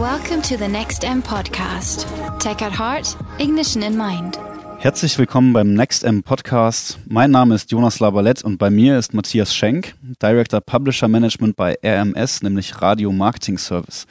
Welcome 0.00 0.40
to 0.44 0.56
the 0.56 0.66
Next 0.66 1.04
M 1.04 1.22
podcast. 1.22 2.06
Tech 2.38 2.62
at 2.62 2.72
heart, 2.72 3.18
ignition 3.38 3.82
in 3.82 3.98
mind. 3.98 4.38
Herzlich 4.78 5.18
willkommen 5.18 5.52
beim 5.52 5.74
Next 5.74 6.04
M 6.04 6.22
Podcast. 6.22 6.98
Mein 7.06 7.30
Name 7.30 7.54
ist 7.54 7.70
Jonas 7.70 8.00
Labalett 8.00 8.42
und 8.42 8.56
bei 8.56 8.70
mir 8.70 8.98
ist 8.98 9.12
Matthias 9.12 9.54
Schenk, 9.54 9.94
Director 10.22 10.62
Publisher 10.62 11.06
Management 11.06 11.54
bei 11.54 11.76
RMS, 11.84 12.42
nämlich 12.42 12.80
Radio 12.80 13.12
Marketing 13.12 13.58
Service. 13.58 14.06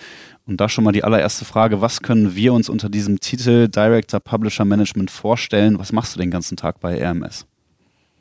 Und 0.45 0.61
da 0.61 0.69
schon 0.69 0.83
mal 0.83 0.91
die 0.91 1.03
allererste 1.03 1.43
Frage, 1.43 1.81
was 1.81 2.03
können 2.03 2.35
wir 2.35 2.53
uns 2.53 2.69
unter 2.69 2.87
diesem 2.87 3.19
Titel 3.19 3.67
Director 3.67 4.19
Publisher 4.19 4.65
Management 4.65 5.09
vorstellen? 5.09 5.79
Was 5.79 5.91
machst 5.91 6.13
du 6.13 6.19
den 6.19 6.29
ganzen 6.29 6.55
Tag 6.55 6.79
bei 6.81 7.03
RMS? 7.03 7.47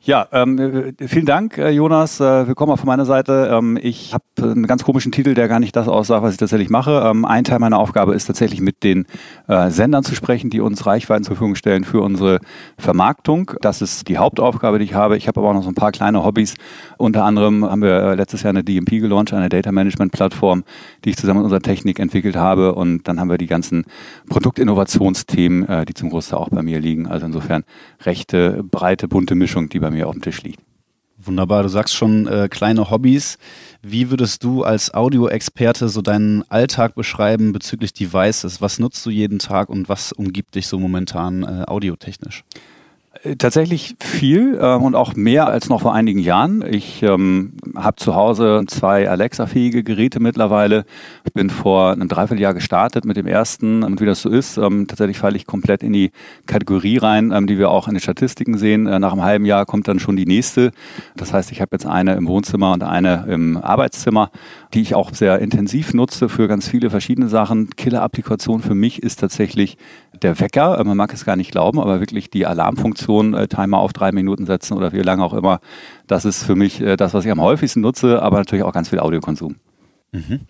Ja, 0.09 0.27
ähm, 0.31 0.57
äh, 0.99 1.07
vielen 1.07 1.27
Dank, 1.27 1.59
äh, 1.59 1.69
Jonas. 1.69 2.19
Äh, 2.19 2.47
willkommen 2.47 2.71
auch 2.71 2.79
von 2.79 2.87
meiner 2.87 3.05
Seite. 3.05 3.51
Ähm, 3.53 3.77
ich 3.79 4.11
habe 4.11 4.23
einen 4.41 4.65
ganz 4.65 4.83
komischen 4.83 5.11
Titel, 5.11 5.35
der 5.35 5.47
gar 5.47 5.59
nicht 5.59 5.75
das 5.75 5.87
aussagt, 5.87 6.23
was 6.23 6.31
ich 6.31 6.39
tatsächlich 6.39 6.71
mache. 6.71 7.03
Ähm, 7.05 7.25
ein 7.25 7.43
Teil 7.43 7.59
meiner 7.59 7.77
Aufgabe 7.77 8.15
ist 8.15 8.25
tatsächlich 8.25 8.59
mit 8.59 8.83
den 8.83 9.05
äh, 9.47 9.69
Sendern 9.69 10.03
zu 10.03 10.15
sprechen, 10.15 10.49
die 10.49 10.61
uns 10.61 10.87
Reichweiten 10.87 11.23
zur 11.23 11.35
Verfügung 11.35 11.53
stellen 11.53 11.83
für 11.83 12.01
unsere 12.01 12.39
Vermarktung. 12.79 13.51
Das 13.61 13.83
ist 13.83 14.07
die 14.07 14.17
Hauptaufgabe, 14.17 14.79
die 14.79 14.85
ich 14.85 14.95
habe. 14.95 15.15
Ich 15.15 15.27
habe 15.27 15.41
aber 15.41 15.49
auch 15.49 15.53
noch 15.53 15.61
so 15.61 15.69
ein 15.69 15.75
paar 15.75 15.91
kleine 15.91 16.23
Hobbys. 16.23 16.55
Unter 16.97 17.23
anderem 17.23 17.63
haben 17.63 17.83
wir 17.83 18.15
letztes 18.15 18.41
Jahr 18.41 18.49
eine 18.49 18.63
DMP 18.63 19.01
gelauncht, 19.01 19.31
eine 19.31 19.49
Data 19.49 19.71
Management 19.71 20.11
Plattform, 20.11 20.63
die 21.05 21.11
ich 21.11 21.17
zusammen 21.17 21.41
mit 21.41 21.43
unserer 21.43 21.61
Technik 21.61 21.99
entwickelt 21.99 22.35
habe. 22.35 22.73
Und 22.73 23.07
dann 23.07 23.19
haben 23.19 23.29
wir 23.29 23.37
die 23.37 23.45
ganzen 23.45 23.85
Produktinnovationsthemen, 24.27 25.69
äh, 25.69 25.85
die 25.85 25.93
zum 25.93 26.09
Großteil 26.09 26.39
auch 26.39 26.49
bei 26.49 26.63
mir 26.63 26.79
liegen. 26.79 27.05
Also 27.05 27.27
insofern 27.27 27.63
rechte, 28.01 28.63
breite, 28.63 29.07
bunte 29.07 29.35
Mischung, 29.35 29.69
die 29.69 29.77
bei 29.77 29.89
bei 29.89 29.95
mir 29.99 30.07
auf 30.07 30.13
dem 30.13 30.21
Tisch 30.21 30.41
liegt. 30.41 30.59
Wunderbar, 31.21 31.63
du 31.63 31.69
sagst 31.69 31.95
schon 31.95 32.27
äh, 32.27 32.47
kleine 32.49 32.89
Hobbys. 32.89 33.37
Wie 33.81 34.09
würdest 34.09 34.41
du 34.43 34.63
als 34.63 34.93
Audioexperte 34.93 35.89
so 35.89 36.01
deinen 36.01 36.49
Alltag 36.49 36.95
beschreiben 36.95 37.51
bezüglich 37.51 37.91
Devices? 37.91 38.61
Was 38.61 38.79
nutzt 38.79 39.05
du 39.05 39.09
jeden 39.09 39.37
Tag 39.37 39.67
und 39.67 39.89
was 39.89 40.13
umgibt 40.13 40.55
dich 40.55 40.67
so 40.67 40.79
momentan 40.79 41.43
äh, 41.43 41.65
audiotechnisch? 41.67 42.45
Äh, 43.23 43.35
tatsächlich 43.35 43.95
viel 43.99 44.57
äh, 44.59 44.75
und 44.75 44.95
auch 44.95 45.15
mehr 45.15 45.47
als 45.47 45.69
noch 45.69 45.81
vor 45.81 45.93
einigen 45.93 46.19
Jahren. 46.19 46.63
Ich 46.65 47.03
ähm, 47.03 47.53
habe 47.75 47.97
zu 47.97 48.15
Hause 48.15 48.63
zwei 48.67 49.09
Alexa-fähige 49.09 49.83
Geräte 49.83 50.19
mittlerweile. 50.19 50.85
Ich 51.25 51.33
bin 51.33 51.49
vor 51.49 51.91
einem 51.91 52.07
Dreivierteljahr 52.07 52.53
gestartet 52.53 53.05
mit 53.05 53.17
dem 53.17 53.27
ersten 53.27 53.83
und 53.83 53.99
wie 53.99 54.05
das 54.05 54.21
so 54.21 54.29
ist, 54.29 54.57
ähm, 54.57 54.87
tatsächlich 54.87 55.19
falle 55.19 55.35
ich 55.35 55.45
komplett 55.45 55.83
in 55.83 55.91
die 55.91 56.11
Kategorie 56.45 56.97
rein, 56.97 57.31
ähm, 57.31 57.47
die 57.47 57.57
wir 57.57 57.69
auch 57.71 57.87
in 57.87 57.95
den 57.95 58.01
Statistiken 58.01 58.57
sehen. 58.57 58.87
Äh, 58.87 58.99
nach 58.99 59.11
einem 59.11 59.23
halben 59.23 59.45
Jahr 59.45 59.65
kommt 59.65 59.87
dann 59.87 59.99
schon 59.99 60.15
die 60.15 60.25
nächste. 60.25 60.71
Das 61.17 61.33
heißt, 61.33 61.51
ich 61.51 61.59
habe 61.61 61.69
jetzt 61.73 61.85
eine 61.85 62.15
im 62.15 62.27
Wohnzimmer 62.27 62.71
und 62.71 62.83
eine 62.83 63.25
im 63.27 63.57
Arbeitszimmer, 63.57 64.31
die 64.73 64.81
ich 64.81 64.93
auch 64.93 65.13
sehr 65.13 65.39
intensiv 65.39 65.93
nutze 65.93 66.29
für 66.29 66.47
ganz 66.47 66.67
viele 66.67 66.89
verschiedene 66.89 67.27
Sachen. 67.27 67.69
Killer-Applikation 67.71 68.61
für 68.61 68.75
mich 68.75 69.01
ist 69.01 69.19
tatsächlich 69.19 69.77
der 70.21 70.39
Wecker. 70.39 70.79
Äh, 70.79 70.83
man 70.83 70.97
mag 70.97 71.13
es 71.13 71.25
gar 71.25 71.35
nicht 71.35 71.51
glauben, 71.51 71.79
aber 71.79 71.99
wirklich 71.99 72.29
die 72.29 72.45
Alarmfunktion, 72.45 73.33
äh, 73.33 73.47
Timer 73.47 73.79
auf 73.79 73.93
drei 73.93 74.11
Minuten 74.11 74.45
setzen 74.45 74.77
oder 74.77 74.93
wie 74.93 75.01
lange 75.01 75.23
auch 75.23 75.33
immer, 75.33 75.59
das 76.07 76.25
ist 76.25 76.43
für 76.43 76.55
mich 76.55 76.81
äh, 76.81 76.97
das, 76.97 77.13
was 77.13 77.25
ich 77.25 77.31
am 77.31 77.41
häufigsten 77.41 77.81
nutze, 77.81 78.21
aber 78.21 78.37
natürlich 78.37 78.63
auch 78.63 78.73
ganz 78.73 78.89
viel 78.89 78.99
Audiokonsum. 78.99 79.55
Mhm. 80.11 80.41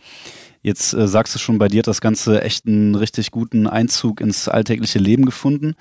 Jetzt 0.62 0.94
äh, 0.94 1.08
sagst 1.08 1.34
du 1.36 1.40
schon, 1.40 1.58
bei 1.58 1.70
dir 1.70 1.80
hat 1.80 1.88
das 1.88 2.02
Ganze 2.02 2.42
echt 2.42 2.68
einen 2.68 2.96
richtig 2.96 3.32
guten 3.32 3.68
Einzug 3.68 4.20
ins 4.20 4.50
alltägliche 4.50 5.00
Leben 5.00 5.26
gefunden. 5.26 5.76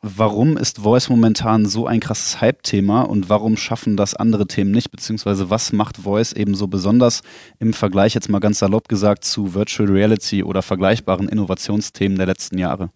Warum 0.00 0.56
ist 0.56 0.78
Voice 0.78 1.08
momentan 1.08 1.66
so 1.66 1.88
ein 1.88 1.98
krasses 1.98 2.40
Hype-Thema 2.40 3.02
und 3.02 3.28
warum 3.28 3.56
schaffen 3.56 3.96
das 3.96 4.14
andere 4.14 4.46
Themen 4.46 4.70
nicht? 4.70 4.92
Beziehungsweise 4.92 5.50
was 5.50 5.72
macht 5.72 5.96
Voice 5.96 6.32
eben 6.32 6.54
so 6.54 6.68
besonders 6.68 7.22
im 7.58 7.72
Vergleich 7.72 8.14
jetzt 8.14 8.28
mal 8.28 8.38
ganz 8.38 8.60
salopp 8.60 8.88
gesagt 8.88 9.24
zu 9.24 9.54
Virtual 9.54 9.90
Reality 9.90 10.44
oder 10.44 10.62
vergleichbaren 10.62 11.28
Innovationsthemen 11.28 12.16
der 12.16 12.26
letzten 12.26 12.58
Jahre? 12.58 12.90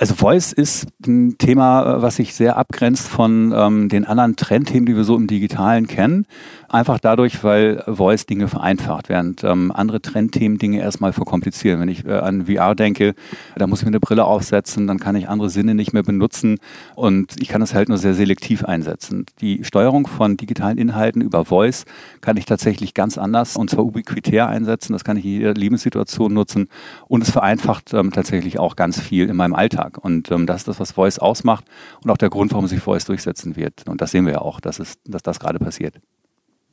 Also 0.00 0.14
Voice 0.14 0.52
ist 0.52 0.86
ein 1.08 1.38
Thema, 1.38 2.00
was 2.00 2.16
sich 2.16 2.32
sehr 2.32 2.56
abgrenzt 2.56 3.08
von 3.08 3.52
ähm, 3.52 3.88
den 3.88 4.04
anderen 4.04 4.36
Trendthemen, 4.36 4.86
die 4.86 4.94
wir 4.94 5.02
so 5.02 5.16
im 5.16 5.26
Digitalen 5.26 5.88
kennen. 5.88 6.24
Einfach 6.68 7.00
dadurch, 7.00 7.42
weil 7.42 7.82
Voice 7.86 8.24
Dinge 8.26 8.46
vereinfacht, 8.46 9.08
während 9.08 9.42
ähm, 9.42 9.72
andere 9.72 10.00
Trendthemen 10.00 10.58
Dinge 10.58 10.80
erstmal 10.80 11.12
verkomplizieren. 11.12 11.80
Wenn 11.80 11.88
ich 11.88 12.04
äh, 12.04 12.12
an 12.12 12.46
VR 12.46 12.76
denke, 12.76 13.14
da 13.56 13.66
muss 13.66 13.80
ich 13.80 13.86
mir 13.86 13.90
eine 13.90 13.98
Brille 14.00 14.24
aufsetzen, 14.24 14.86
dann 14.86 15.00
kann 15.00 15.16
ich 15.16 15.28
andere 15.28 15.50
Sinne 15.50 15.74
nicht 15.74 15.92
mehr 15.92 16.04
benutzen 16.04 16.58
und 16.94 17.34
ich 17.40 17.48
kann 17.48 17.62
es 17.62 17.74
halt 17.74 17.88
nur 17.88 17.98
sehr 17.98 18.14
selektiv 18.14 18.64
einsetzen. 18.64 19.26
Die 19.40 19.64
Steuerung 19.64 20.06
von 20.06 20.36
digitalen 20.36 20.78
Inhalten 20.78 21.22
über 21.22 21.44
Voice 21.46 21.86
kann 22.20 22.36
ich 22.36 22.44
tatsächlich 22.44 22.94
ganz 22.94 23.18
anders 23.18 23.56
und 23.56 23.70
zwar 23.70 23.84
ubiquitär 23.84 24.46
einsetzen. 24.46 24.92
Das 24.92 25.02
kann 25.02 25.16
ich 25.16 25.24
in 25.24 25.30
jeder 25.30 25.54
Lebenssituation 25.54 26.32
nutzen 26.34 26.68
und 27.08 27.22
es 27.22 27.30
vereinfacht 27.30 27.94
ähm, 27.94 28.12
tatsächlich 28.12 28.60
auch 28.60 28.76
ganz 28.76 29.00
viel 29.00 29.28
in 29.28 29.36
meinem 29.36 29.54
Alltag. 29.54 29.87
Und 29.96 30.30
ähm, 30.30 30.46
das 30.46 30.62
ist 30.62 30.68
das, 30.68 30.80
was 30.80 30.92
Voice 30.92 31.18
ausmacht 31.18 31.64
und 32.02 32.10
auch 32.10 32.16
der 32.16 32.28
Grund, 32.28 32.52
warum 32.52 32.66
sich 32.66 32.80
Voice 32.80 33.04
durchsetzen 33.06 33.56
wird. 33.56 33.88
Und 33.88 34.00
das 34.00 34.10
sehen 34.10 34.26
wir 34.26 34.34
ja 34.34 34.40
auch, 34.40 34.60
dass, 34.60 34.78
es, 34.78 34.98
dass 35.04 35.22
das 35.22 35.40
gerade 35.40 35.58
passiert. 35.58 35.94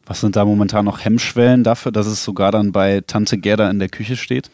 Was 0.06 0.22
sind 0.22 0.36
da 0.36 0.46
momentan 0.46 0.86
noch 0.86 1.04
Hemmschwellen 1.04 1.64
dafür, 1.64 1.92
dass 1.92 2.06
es 2.06 2.24
sogar 2.24 2.52
dann 2.52 2.72
bei 2.72 3.02
Tante 3.06 3.38
Gerda 3.38 3.70
in 3.70 3.80
der 3.80 3.90
Küche 3.90 4.16
steht? 4.16 4.52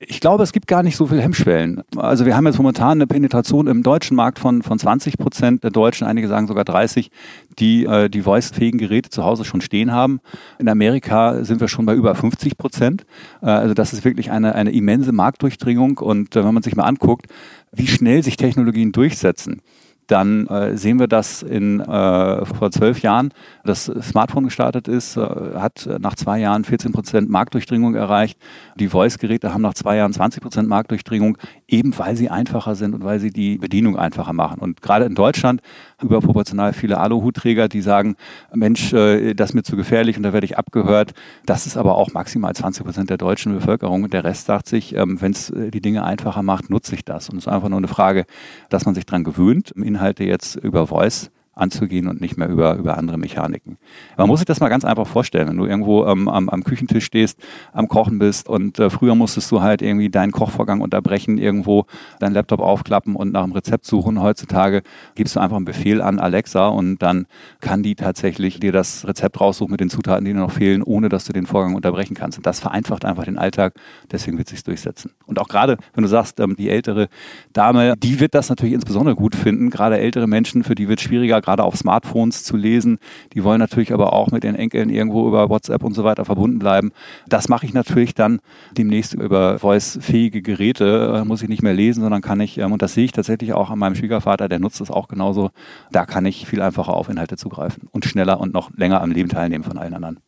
Ich 0.00 0.20
glaube, 0.20 0.44
es 0.44 0.52
gibt 0.52 0.68
gar 0.68 0.84
nicht 0.84 0.96
so 0.96 1.06
viele 1.06 1.22
Hemmschwellen. 1.22 1.82
Also 1.96 2.24
wir 2.24 2.36
haben 2.36 2.46
jetzt 2.46 2.58
momentan 2.58 2.98
eine 2.98 3.08
Penetration 3.08 3.66
im 3.66 3.82
deutschen 3.82 4.16
Markt 4.16 4.38
von, 4.38 4.62
von 4.62 4.78
20 4.78 5.18
Prozent 5.18 5.64
der 5.64 5.72
Deutschen, 5.72 6.06
einige 6.06 6.28
sagen 6.28 6.46
sogar 6.46 6.64
30, 6.64 7.10
die 7.58 7.84
äh, 7.84 8.08
die 8.08 8.22
voice-fähigen 8.22 8.78
Geräte 8.78 9.10
zu 9.10 9.24
Hause 9.24 9.44
schon 9.44 9.60
stehen 9.60 9.90
haben. 9.90 10.20
In 10.60 10.68
Amerika 10.68 11.42
sind 11.42 11.60
wir 11.60 11.66
schon 11.66 11.84
bei 11.84 11.96
über 11.96 12.14
50 12.14 12.56
Prozent. 12.56 13.06
Äh, 13.42 13.46
also 13.46 13.74
das 13.74 13.92
ist 13.92 14.04
wirklich 14.04 14.30
eine, 14.30 14.54
eine 14.54 14.70
immense 14.70 15.10
Marktdurchdringung. 15.10 15.98
Und 15.98 16.36
äh, 16.36 16.44
wenn 16.44 16.54
man 16.54 16.62
sich 16.62 16.76
mal 16.76 16.84
anguckt, 16.84 17.26
wie 17.72 17.88
schnell 17.88 18.22
sich 18.22 18.36
Technologien 18.36 18.92
durchsetzen, 18.92 19.62
dann 20.08 20.46
äh, 20.46 20.76
sehen 20.76 20.98
wir, 20.98 21.06
dass 21.06 21.42
in 21.42 21.80
äh, 21.80 22.44
vor 22.44 22.70
zwölf 22.70 23.00
Jahren 23.00 23.30
das 23.64 23.84
Smartphone 23.84 24.44
gestartet 24.44 24.88
ist, 24.88 25.16
äh, 25.16 25.20
hat 25.20 25.88
nach 26.00 26.16
zwei 26.16 26.38
Jahren 26.40 26.64
14 26.64 26.92
Prozent 26.92 27.30
Marktdurchdringung 27.30 27.94
erreicht. 27.94 28.38
Die 28.76 28.88
Voice-Geräte 28.88 29.52
haben 29.52 29.62
nach 29.62 29.74
zwei 29.74 29.96
Jahren 29.96 30.12
20 30.12 30.42
Prozent 30.42 30.68
Marktdurchdringung, 30.68 31.38
eben 31.68 31.96
weil 31.98 32.16
sie 32.16 32.30
einfacher 32.30 32.74
sind 32.74 32.94
und 32.94 33.04
weil 33.04 33.20
sie 33.20 33.30
die 33.30 33.58
Bedienung 33.58 33.96
einfacher 33.96 34.32
machen. 34.32 34.60
Und 34.60 34.82
gerade 34.82 35.04
in 35.04 35.14
Deutschland 35.14 35.60
überproportional 36.02 36.72
viele 36.72 36.98
Aluhutträger, 36.98 37.68
die 37.68 37.80
sagen, 37.80 38.16
Mensch, 38.54 38.92
äh, 38.92 39.34
das 39.34 39.50
ist 39.50 39.54
mir 39.54 39.62
zu 39.62 39.76
gefährlich 39.76 40.16
und 40.16 40.22
da 40.22 40.32
werde 40.32 40.44
ich 40.44 40.58
abgehört. 40.58 41.14
Das 41.46 41.66
ist 41.66 41.76
aber 41.76 41.96
auch 41.96 42.12
maximal 42.12 42.54
20 42.54 42.84
Prozent 42.84 43.10
der 43.10 43.18
deutschen 43.18 43.54
Bevölkerung. 43.54 44.08
Der 44.10 44.24
Rest 44.24 44.46
sagt 44.46 44.68
sich, 44.68 44.94
ähm, 44.94 45.20
wenn 45.20 45.32
es 45.32 45.50
äh, 45.50 45.70
die 45.70 45.80
Dinge 45.80 46.04
einfacher 46.04 46.42
macht, 46.42 46.70
nutze 46.70 46.94
ich 46.94 47.04
das. 47.04 47.28
Und 47.28 47.38
es 47.38 47.46
ist 47.46 47.52
einfach 47.52 47.68
nur 47.68 47.78
eine 47.78 47.88
Frage, 47.88 48.24
dass 48.68 48.86
man 48.86 48.94
sich 48.94 49.06
dran 49.06 49.24
gewöhnt. 49.24 49.72
Inhalte 49.72 50.24
jetzt 50.24 50.56
über 50.56 50.86
Voice 50.86 51.30
anzugehen 51.58 52.08
und 52.08 52.20
nicht 52.20 52.36
mehr 52.36 52.48
über, 52.48 52.76
über 52.76 52.96
andere 52.96 53.18
Mechaniken. 53.18 53.78
Man 54.16 54.28
muss 54.28 54.40
sich 54.40 54.46
das 54.46 54.60
mal 54.60 54.68
ganz 54.68 54.84
einfach 54.84 55.06
vorstellen, 55.06 55.48
wenn 55.48 55.56
du 55.56 55.66
irgendwo 55.66 56.06
ähm, 56.06 56.28
am, 56.28 56.48
am 56.48 56.64
Küchentisch 56.64 57.04
stehst, 57.04 57.40
am 57.72 57.88
Kochen 57.88 58.18
bist 58.18 58.48
und 58.48 58.78
äh, 58.78 58.90
früher 58.90 59.14
musstest 59.14 59.50
du 59.50 59.60
halt 59.60 59.82
irgendwie 59.82 60.08
deinen 60.08 60.32
Kochvorgang 60.32 60.80
unterbrechen, 60.80 61.38
irgendwo 61.38 61.86
deinen 62.20 62.34
Laptop 62.34 62.60
aufklappen 62.60 63.16
und 63.16 63.32
nach 63.32 63.42
einem 63.42 63.52
Rezept 63.52 63.86
suchen. 63.86 64.20
Heutzutage 64.20 64.82
gibst 65.14 65.36
du 65.36 65.40
einfach 65.40 65.56
einen 65.56 65.64
Befehl 65.64 66.00
an 66.00 66.18
Alexa 66.18 66.68
und 66.68 66.98
dann 66.98 67.26
kann 67.60 67.82
die 67.82 67.94
tatsächlich 67.94 68.60
dir 68.60 68.72
das 68.72 69.06
Rezept 69.06 69.40
raussuchen 69.40 69.72
mit 69.72 69.80
den 69.80 69.90
Zutaten, 69.90 70.24
die 70.24 70.32
dir 70.32 70.38
noch 70.38 70.52
fehlen, 70.52 70.82
ohne 70.82 71.08
dass 71.08 71.24
du 71.24 71.32
den 71.32 71.46
Vorgang 71.46 71.74
unterbrechen 71.74 72.14
kannst. 72.14 72.38
Und 72.38 72.46
das 72.46 72.60
vereinfacht 72.60 73.04
einfach 73.04 73.24
den 73.24 73.38
Alltag, 73.38 73.74
deswegen 74.10 74.38
wird 74.38 74.48
es 74.48 74.52
sich 74.52 74.64
durchsetzen. 74.64 75.12
Und 75.26 75.38
auch 75.38 75.48
gerade, 75.48 75.76
wenn 75.94 76.02
du 76.02 76.08
sagst, 76.08 76.40
ähm, 76.40 76.56
die 76.56 76.70
ältere 76.70 77.08
Dame, 77.52 77.94
die 77.96 78.20
wird 78.20 78.34
das 78.34 78.48
natürlich 78.48 78.74
insbesondere 78.74 79.16
gut 79.16 79.34
finden. 79.34 79.70
Gerade 79.70 79.98
ältere 79.98 80.26
Menschen, 80.26 80.64
für 80.64 80.74
die 80.74 80.88
wird 80.88 81.00
es 81.00 81.04
schwieriger, 81.04 81.40
gerade 81.48 81.64
auf 81.64 81.76
Smartphones 81.76 82.44
zu 82.44 82.56
lesen. 82.56 82.98
Die 83.32 83.42
wollen 83.42 83.58
natürlich 83.58 83.94
aber 83.94 84.12
auch 84.12 84.30
mit 84.30 84.44
den 84.44 84.54
Enkeln 84.54 84.90
irgendwo 84.90 85.26
über 85.26 85.48
WhatsApp 85.48 85.82
und 85.82 85.94
so 85.94 86.04
weiter 86.04 86.26
verbunden 86.26 86.58
bleiben. 86.58 86.92
Das 87.26 87.48
mache 87.48 87.64
ich 87.64 87.72
natürlich 87.72 88.14
dann 88.14 88.40
demnächst 88.76 89.14
über 89.14 89.58
voice-fähige 89.58 90.42
Geräte. 90.42 91.12
Da 91.14 91.24
muss 91.24 91.42
ich 91.42 91.48
nicht 91.48 91.62
mehr 91.62 91.72
lesen, 91.72 92.02
sondern 92.02 92.20
kann 92.20 92.40
ich, 92.40 92.58
ähm, 92.58 92.72
und 92.72 92.82
das 92.82 92.92
sehe 92.92 93.06
ich 93.06 93.12
tatsächlich 93.12 93.54
auch 93.54 93.70
an 93.70 93.78
meinem 93.78 93.94
Schwiegervater, 93.94 94.48
der 94.48 94.58
nutzt 94.58 94.80
es 94.82 94.90
auch 94.90 95.08
genauso. 95.08 95.50
Da 95.90 96.04
kann 96.04 96.26
ich 96.26 96.46
viel 96.46 96.60
einfacher 96.60 96.92
auf 96.92 97.08
Inhalte 97.08 97.36
zugreifen 97.36 97.88
und 97.92 98.04
schneller 98.04 98.40
und 98.40 98.52
noch 98.52 98.70
länger 98.76 99.00
am 99.00 99.10
Leben 99.10 99.30
teilnehmen 99.30 99.64
von 99.64 99.78
allen 99.78 99.94
anderen. 99.94 100.20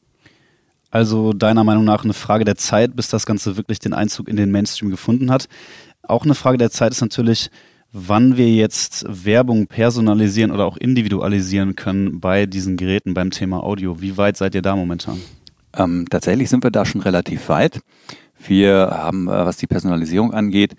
Also 0.90 1.32
deiner 1.34 1.64
Meinung 1.64 1.84
nach 1.84 2.02
eine 2.02 2.14
Frage 2.14 2.44
der 2.44 2.56
Zeit, 2.56 2.96
bis 2.96 3.08
das 3.08 3.26
Ganze 3.26 3.56
wirklich 3.56 3.78
den 3.78 3.92
Einzug 3.92 4.26
in 4.26 4.36
den 4.36 4.50
Mainstream 4.50 4.90
gefunden 4.90 5.30
hat. 5.30 5.48
Auch 6.02 6.24
eine 6.24 6.34
Frage 6.34 6.58
der 6.58 6.70
Zeit 6.70 6.92
ist 6.92 7.02
natürlich, 7.02 7.50
wann 7.92 8.36
wir 8.36 8.48
jetzt 8.48 9.04
Werbung 9.08 9.66
personalisieren 9.66 10.52
oder 10.52 10.64
auch 10.66 10.76
individualisieren 10.76 11.76
können 11.76 12.20
bei 12.20 12.46
diesen 12.46 12.76
Geräten 12.76 13.14
beim 13.14 13.30
Thema 13.30 13.62
Audio. 13.62 14.00
Wie 14.00 14.16
weit 14.16 14.36
seid 14.36 14.54
ihr 14.54 14.62
da 14.62 14.76
momentan? 14.76 15.20
Ähm, 15.76 16.06
tatsächlich 16.10 16.50
sind 16.50 16.64
wir 16.64 16.70
da 16.70 16.84
schon 16.84 17.00
relativ 17.00 17.48
weit. 17.48 17.80
Wir 18.46 18.90
haben, 18.92 19.28
äh, 19.28 19.30
was 19.30 19.56
die 19.56 19.66
Personalisierung 19.66 20.32
angeht, 20.32 20.74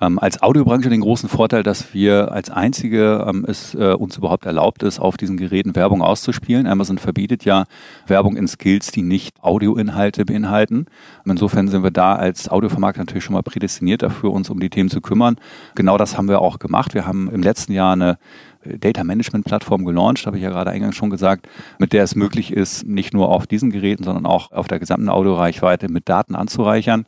ähm, 0.00 0.18
als 0.18 0.42
Audiobranche 0.42 0.90
den 0.90 1.00
großen 1.00 1.28
Vorteil, 1.28 1.62
dass 1.62 1.92
wir 1.92 2.32
als 2.32 2.50
einzige 2.50 3.26
ähm, 3.28 3.44
es 3.48 3.74
äh, 3.74 3.92
uns 3.92 4.16
überhaupt 4.16 4.46
erlaubt 4.46 4.82
ist, 4.82 5.00
auf 5.00 5.16
diesen 5.16 5.36
Geräten 5.36 5.74
Werbung 5.74 6.02
auszuspielen. 6.02 6.66
Amazon 6.66 6.98
verbietet 6.98 7.44
ja 7.44 7.64
Werbung 8.06 8.36
in 8.36 8.46
Skills, 8.46 8.92
die 8.92 9.02
nicht 9.02 9.34
Audioinhalte 9.42 10.24
beinhalten. 10.24 10.86
Insofern 11.24 11.68
sind 11.68 11.82
wir 11.82 11.90
da 11.90 12.14
als 12.14 12.48
Audiovermarkter 12.48 13.00
natürlich 13.00 13.24
schon 13.24 13.34
mal 13.34 13.42
prädestiniert 13.42 14.02
dafür, 14.02 14.32
uns 14.32 14.50
um 14.50 14.60
die 14.60 14.70
Themen 14.70 14.88
zu 14.88 15.00
kümmern. 15.00 15.36
Genau 15.74 15.98
das 15.98 16.16
haben 16.16 16.28
wir 16.28 16.40
auch 16.40 16.58
gemacht. 16.58 16.94
Wir 16.94 17.06
haben 17.06 17.28
im 17.30 17.42
letzten 17.42 17.72
Jahr 17.72 17.92
eine 17.92 18.18
Data 18.64 19.04
Management 19.04 19.44
Plattform 19.44 19.84
gelauncht, 19.84 20.26
habe 20.26 20.36
ich 20.36 20.42
ja 20.42 20.50
gerade 20.50 20.70
eingangs 20.70 20.96
schon 20.96 21.10
gesagt, 21.10 21.48
mit 21.78 21.92
der 21.92 22.04
es 22.04 22.14
möglich 22.14 22.52
ist, 22.52 22.86
nicht 22.86 23.14
nur 23.14 23.28
auf 23.28 23.46
diesen 23.46 23.70
Geräten, 23.70 24.04
sondern 24.04 24.26
auch 24.26 24.52
auf 24.52 24.68
der 24.68 24.78
gesamten 24.78 25.08
Audioreichweite 25.08 25.88
mit 25.88 26.08
Daten 26.08 26.34
anzureichern. 26.34 27.06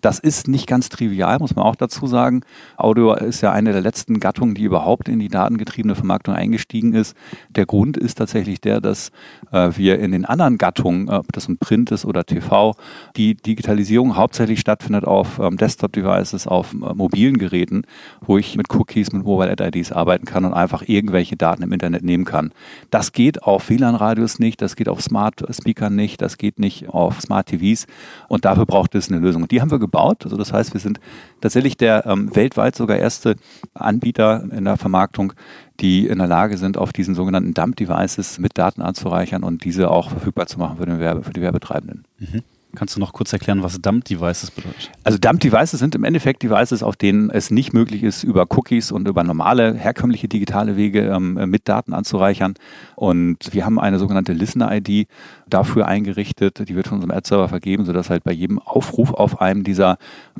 Das 0.00 0.18
ist 0.18 0.48
nicht 0.48 0.66
ganz 0.66 0.88
trivial, 0.88 1.38
muss 1.38 1.56
man 1.56 1.64
auch 1.64 1.76
dazu 1.76 2.06
sagen. 2.06 2.42
Audio 2.76 3.14
ist 3.14 3.40
ja 3.40 3.52
eine 3.52 3.72
der 3.72 3.80
letzten 3.80 4.20
Gattungen, 4.20 4.54
die 4.54 4.62
überhaupt 4.62 5.08
in 5.08 5.18
die 5.18 5.28
datengetriebene 5.28 5.94
Vermarktung 5.94 6.34
eingestiegen 6.34 6.94
ist. 6.94 7.16
Der 7.50 7.66
Grund 7.66 7.96
ist 7.96 8.16
tatsächlich 8.16 8.60
der, 8.60 8.80
dass 8.80 9.10
äh, 9.52 9.70
wir 9.74 9.98
in 9.98 10.12
den 10.12 10.24
anderen 10.24 10.58
Gattungen, 10.58 11.08
ob 11.10 11.32
das 11.32 11.48
ein 11.48 11.58
Print 11.58 11.90
ist 11.90 12.04
oder 12.04 12.24
TV, 12.24 12.76
die 13.16 13.34
Digitalisierung 13.34 14.16
hauptsächlich 14.16 14.60
stattfindet 14.60 15.04
auf 15.04 15.38
ähm, 15.38 15.56
Desktop-Devices, 15.56 16.46
auf 16.46 16.72
äh, 16.72 16.94
mobilen 16.94 17.38
Geräten, 17.38 17.82
wo 18.20 18.38
ich 18.38 18.56
mit 18.56 18.72
Cookies, 18.72 19.12
mit 19.12 19.24
Mobile 19.24 19.50
Ad 19.50 19.62
IDs 19.62 19.92
arbeiten 19.92 20.24
kann 20.24 20.44
und 20.44 20.54
einfach 20.54 20.82
irgendwelche 20.86 21.36
Daten 21.36 21.62
im 21.62 21.72
Internet 21.72 22.04
nehmen 22.04 22.24
kann. 22.24 22.52
Das 22.90 23.12
geht 23.12 23.42
auf 23.42 23.68
WLAN-Radios 23.68 24.38
nicht, 24.38 24.62
das 24.62 24.76
geht 24.76 24.88
auf 24.88 25.02
Smart 25.02 25.44
Speakern 25.50 25.96
nicht, 25.96 26.22
das 26.22 26.38
geht 26.38 26.58
nicht 26.58 26.88
auf 26.88 27.20
Smart 27.20 27.48
TVs 27.48 27.86
und 28.28 28.44
dafür 28.44 28.66
braucht 28.66 28.94
es 28.94 29.10
eine 29.10 29.18
Lösung. 29.20 29.48
Die 29.48 29.60
haben 29.60 29.70
wir 29.70 29.79
gebaut. 29.80 30.24
Also 30.24 30.36
das 30.36 30.52
heißt, 30.52 30.72
wir 30.74 30.80
sind 30.80 31.00
tatsächlich 31.40 31.76
der 31.76 32.06
ähm, 32.06 32.34
weltweit 32.34 32.76
sogar 32.76 32.98
erste 32.98 33.36
Anbieter 33.74 34.44
in 34.52 34.64
der 34.64 34.76
Vermarktung, 34.76 35.32
die 35.80 36.06
in 36.06 36.18
der 36.18 36.26
Lage 36.26 36.58
sind, 36.58 36.76
auf 36.76 36.92
diesen 36.92 37.14
sogenannten 37.14 37.54
Dump-Devices 37.54 38.38
mit 38.38 38.56
Daten 38.56 38.82
anzureichern 38.82 39.42
und 39.42 39.64
diese 39.64 39.90
auch 39.90 40.10
verfügbar 40.10 40.46
zu 40.46 40.58
machen 40.58 40.76
für, 40.78 40.86
den 40.86 41.00
Werbe, 41.00 41.22
für 41.22 41.32
die 41.32 41.40
Werbetreibenden. 41.40 42.04
Mhm. 42.18 42.42
Kannst 42.76 42.94
du 42.94 43.00
noch 43.00 43.12
kurz 43.12 43.32
erklären, 43.32 43.64
was 43.64 43.80
Dump-Devices 43.80 44.52
bedeutet? 44.52 44.92
Also 45.02 45.18
Dump-Devices 45.18 45.80
sind 45.80 45.96
im 45.96 46.04
Endeffekt 46.04 46.42
Devices, 46.44 46.84
auf 46.84 46.94
denen 46.94 47.28
es 47.28 47.50
nicht 47.50 47.72
möglich 47.72 48.04
ist, 48.04 48.22
über 48.22 48.46
Cookies 48.48 48.92
und 48.92 49.08
über 49.08 49.24
normale, 49.24 49.74
herkömmliche 49.74 50.28
digitale 50.28 50.76
Wege 50.76 51.06
ähm, 51.06 51.34
mit 51.50 51.68
Daten 51.68 51.92
anzureichern. 51.92 52.54
Und 52.94 53.52
wir 53.52 53.64
haben 53.64 53.80
eine 53.80 53.98
sogenannte 53.98 54.32
Listener-ID 54.32 55.08
dafür 55.50 55.86
eingerichtet. 55.86 56.68
Die 56.68 56.74
wird 56.74 56.88
von 56.88 56.96
unserem 56.96 57.16
Ad-Server 57.16 57.48
vergeben, 57.48 57.84
sodass 57.84 58.10
halt 58.10 58.24
bei 58.24 58.32
jedem 58.32 58.58
Aufruf 58.58 59.12
auf 59.12 59.40
einem 59.40 59.64
dieser 59.64 59.98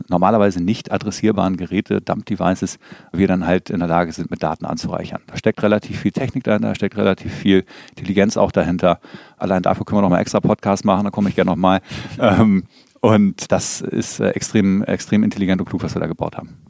normalerweise 0.09 0.63
nicht 0.63 0.93
adressierbaren 0.93 1.57
Geräte, 1.57 2.01
Dump-Devices, 2.01 2.79
wir 3.13 3.29
dann 3.29 3.47
halt 3.47 3.71
in 3.71 3.81
der 3.81 3.89
Lage 3.89 4.13
sind, 4.13 4.31
mit 4.31 4.43
Daten 4.43 4.65
anzureichern. 4.65 5.23
Da 5.27 5.37
steckt 5.37 5.63
relativ 5.63 6.01
viel 6.01 6.13
Technik 6.13 6.45
dahinter, 6.45 6.69
da 6.69 6.75
steckt 6.75 6.97
relativ 6.97 7.33
viel 7.33 7.65
Intelligenz 7.91 8.37
auch 8.37 8.53
dahinter. 8.53 9.01
Allein 9.37 9.63
dafür 9.63 9.85
können 9.85 9.99
wir 9.99 10.03
noch 10.03 10.11
mal 10.11 10.21
extra 10.21 10.41
Podcast 10.41 10.85
machen, 10.85 11.05
da 11.05 11.11
komme 11.11 11.29
ich 11.29 11.35
gerne 11.35 11.51
nochmal. 11.51 11.81
Ähm, 12.19 12.65
und 13.01 13.51
das 13.51 13.81
ist 13.81 14.21
äh, 14.21 14.31
extrem, 14.31 14.83
extrem 14.85 15.23
intelligent 15.25 15.61
und 15.61 15.69
klug, 15.69 15.83
was 15.83 15.95
wir 15.95 16.01
da 16.01 16.07
gebaut 16.07 16.37
haben. 16.37 16.70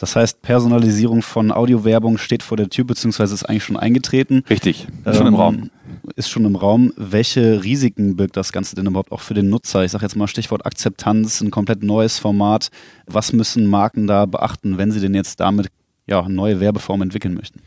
Das 0.00 0.16
heißt, 0.16 0.40
Personalisierung 0.40 1.20
von 1.20 1.52
Audiowerbung 1.52 2.16
steht 2.16 2.42
vor 2.42 2.56
der 2.56 2.70
Tür, 2.70 2.84
beziehungsweise 2.84 3.34
ist 3.34 3.44
eigentlich 3.44 3.64
schon 3.64 3.76
eingetreten. 3.76 4.42
Richtig, 4.48 4.88
ist 5.04 5.16
schon 5.16 5.26
im 5.26 5.34
ähm, 5.34 5.40
Raum. 5.40 5.70
Ist 6.16 6.30
schon 6.30 6.46
im 6.46 6.56
Raum. 6.56 6.94
Welche 6.96 7.62
Risiken 7.62 8.16
birgt 8.16 8.34
das 8.38 8.50
Ganze 8.50 8.74
denn 8.74 8.86
überhaupt 8.86 9.12
auch 9.12 9.20
für 9.20 9.34
den 9.34 9.50
Nutzer? 9.50 9.84
Ich 9.84 9.92
sage 9.92 10.06
jetzt 10.06 10.16
mal 10.16 10.26
Stichwort 10.26 10.64
Akzeptanz, 10.64 11.42
ein 11.42 11.50
komplett 11.50 11.82
neues 11.82 12.18
Format. 12.18 12.70
Was 13.06 13.34
müssen 13.34 13.66
Marken 13.66 14.06
da 14.06 14.24
beachten, 14.24 14.78
wenn 14.78 14.90
sie 14.90 15.00
denn 15.00 15.14
jetzt 15.14 15.38
damit 15.38 15.68
ja, 16.06 16.26
neue 16.26 16.60
Werbeformen 16.60 17.08
entwickeln 17.08 17.34
möchten? 17.34 17.60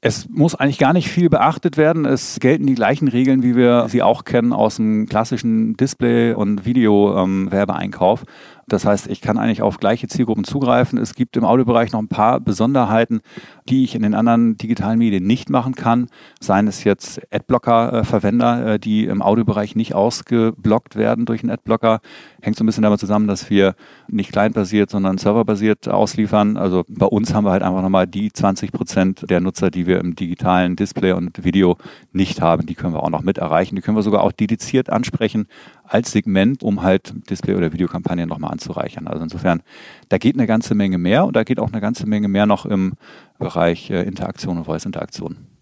Es 0.00 0.28
muss 0.28 0.54
eigentlich 0.54 0.78
gar 0.78 0.92
nicht 0.92 1.08
viel 1.08 1.28
beachtet 1.28 1.76
werden. 1.76 2.04
Es 2.04 2.38
gelten 2.40 2.66
die 2.66 2.74
gleichen 2.74 3.08
Regeln, 3.08 3.42
wie 3.42 3.56
wir 3.56 3.86
sie 3.88 4.02
auch 4.02 4.24
kennen 4.24 4.52
aus 4.52 4.76
dem 4.76 5.08
klassischen 5.08 5.76
Display- 5.76 6.32
und 6.32 6.64
Video-Werbeeinkauf. 6.64 8.20
Ähm, 8.20 8.26
das 8.68 8.84
heißt, 8.84 9.06
ich 9.06 9.20
kann 9.20 9.38
eigentlich 9.38 9.62
auf 9.62 9.78
gleiche 9.78 10.08
Zielgruppen 10.08 10.42
zugreifen. 10.42 10.98
Es 10.98 11.14
gibt 11.14 11.36
im 11.36 11.44
Audiobereich 11.44 11.92
noch 11.92 12.00
ein 12.00 12.08
paar 12.08 12.40
Besonderheiten, 12.40 13.20
die 13.68 13.84
ich 13.84 13.94
in 13.94 14.02
den 14.02 14.14
anderen 14.14 14.56
digitalen 14.56 14.98
Medien 14.98 15.24
nicht 15.24 15.50
machen 15.50 15.74
kann. 15.74 16.08
Seien 16.40 16.66
es 16.66 16.82
jetzt 16.82 17.20
Adblocker-Verwender, 17.32 18.74
äh, 18.74 18.78
die 18.80 19.04
im 19.04 19.22
Audiobereich 19.22 19.76
nicht 19.76 19.94
ausgeblockt 19.94 20.96
werden 20.96 21.26
durch 21.26 21.42
einen 21.42 21.50
Adblocker. 21.50 22.00
Hängt 22.46 22.56
so 22.56 22.62
ein 22.62 22.66
bisschen 22.66 22.84
damit 22.84 23.00
zusammen, 23.00 23.26
dass 23.26 23.50
wir 23.50 23.74
nicht 24.06 24.30
clientbasiert, 24.30 24.88
sondern 24.88 25.18
serverbasiert 25.18 25.88
ausliefern. 25.88 26.56
Also 26.56 26.84
bei 26.86 27.06
uns 27.06 27.34
haben 27.34 27.44
wir 27.44 27.50
halt 27.50 27.64
einfach 27.64 27.82
nochmal 27.82 28.06
die 28.06 28.32
20 28.32 28.70
Prozent 28.70 29.28
der 29.28 29.40
Nutzer, 29.40 29.68
die 29.68 29.88
wir 29.88 29.98
im 29.98 30.14
digitalen 30.14 30.76
Display 30.76 31.10
und 31.10 31.42
Video 31.42 31.76
nicht 32.12 32.40
haben. 32.40 32.64
Die 32.64 32.76
können 32.76 32.94
wir 32.94 33.02
auch 33.02 33.10
noch 33.10 33.22
mit 33.22 33.38
erreichen. 33.38 33.74
Die 33.74 33.82
können 33.82 33.96
wir 33.96 34.04
sogar 34.04 34.22
auch 34.22 34.30
dediziert 34.30 34.90
ansprechen 34.90 35.48
als 35.82 36.12
Segment, 36.12 36.62
um 36.62 36.84
halt 36.84 37.14
Display- 37.28 37.56
oder 37.56 37.72
Videokampagnen 37.72 38.28
nochmal 38.28 38.52
anzureichern. 38.52 39.08
Also 39.08 39.24
insofern, 39.24 39.64
da 40.08 40.18
geht 40.18 40.36
eine 40.36 40.46
ganze 40.46 40.76
Menge 40.76 40.98
mehr 40.98 41.26
und 41.26 41.34
da 41.34 41.42
geht 41.42 41.58
auch 41.58 41.72
eine 41.72 41.80
ganze 41.80 42.06
Menge 42.06 42.28
mehr 42.28 42.46
noch 42.46 42.64
im 42.64 42.92
Bereich 43.40 43.90
äh, 43.90 44.04
Interaktion 44.04 44.58
und 44.58 44.66
Voice-Interaktion. 44.66 45.55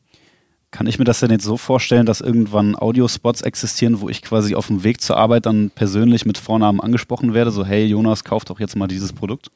Kann 0.75 0.88
ich 0.88 0.99
mir 0.99 1.05
das 1.05 1.21
denn 1.21 1.31
jetzt 1.31 1.44
so 1.44 1.56
vorstellen, 1.56 2.05
dass 2.05 2.21
irgendwann 2.21 2.75
Audiospots 2.75 3.43
existieren, 3.43 4.00
wo 4.00 4.09
ich 4.09 4.23
quasi 4.23 4.56
auf 4.56 4.67
dem 4.67 4.82
Weg 4.82 5.00
zur 5.00 5.17
Arbeit 5.17 5.47
dann 5.47 5.71
persönlich 5.71 6.26
mit 6.26 6.37
Vornamen 6.37 6.81
angesprochen 6.81 7.32
werde? 7.32 7.53
So, 7.53 7.65
hey 7.65 7.87
Jonas, 7.87 8.25
kauf 8.25 8.44
doch 8.44 8.59
jetzt 8.59 8.75
mal 8.75 8.88
dieses 8.88 9.12
Produkt? 9.12 9.53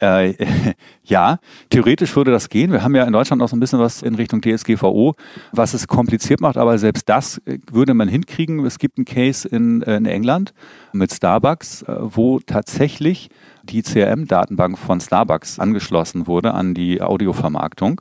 Äh, 0.00 0.34
ja, 1.04 1.38
theoretisch 1.70 2.16
würde 2.16 2.32
das 2.32 2.48
gehen. 2.48 2.72
Wir 2.72 2.82
haben 2.82 2.96
ja 2.96 3.04
in 3.04 3.12
Deutschland 3.12 3.40
auch 3.42 3.48
so 3.48 3.54
ein 3.54 3.60
bisschen 3.60 3.78
was 3.78 4.02
in 4.02 4.16
Richtung 4.16 4.40
DSGVO, 4.42 5.14
was 5.52 5.72
es 5.72 5.86
kompliziert 5.86 6.40
macht, 6.40 6.56
aber 6.56 6.78
selbst 6.78 7.08
das 7.08 7.38
äh, 7.46 7.58
würde 7.70 7.94
man 7.94 8.08
hinkriegen. 8.08 8.66
Es 8.66 8.80
gibt 8.80 8.98
einen 8.98 9.04
Case 9.04 9.46
in, 9.46 9.82
äh, 9.82 9.98
in 9.98 10.06
England 10.06 10.52
mit 10.92 11.12
Starbucks, 11.12 11.82
äh, 11.82 11.94
wo 12.00 12.40
tatsächlich 12.40 13.28
die 13.62 13.82
CRM-Datenbank 13.82 14.78
von 14.78 15.00
Starbucks 15.00 15.58
angeschlossen 15.58 16.26
wurde 16.26 16.54
an 16.54 16.74
die 16.74 17.02
Audiovermarktung. 17.02 18.00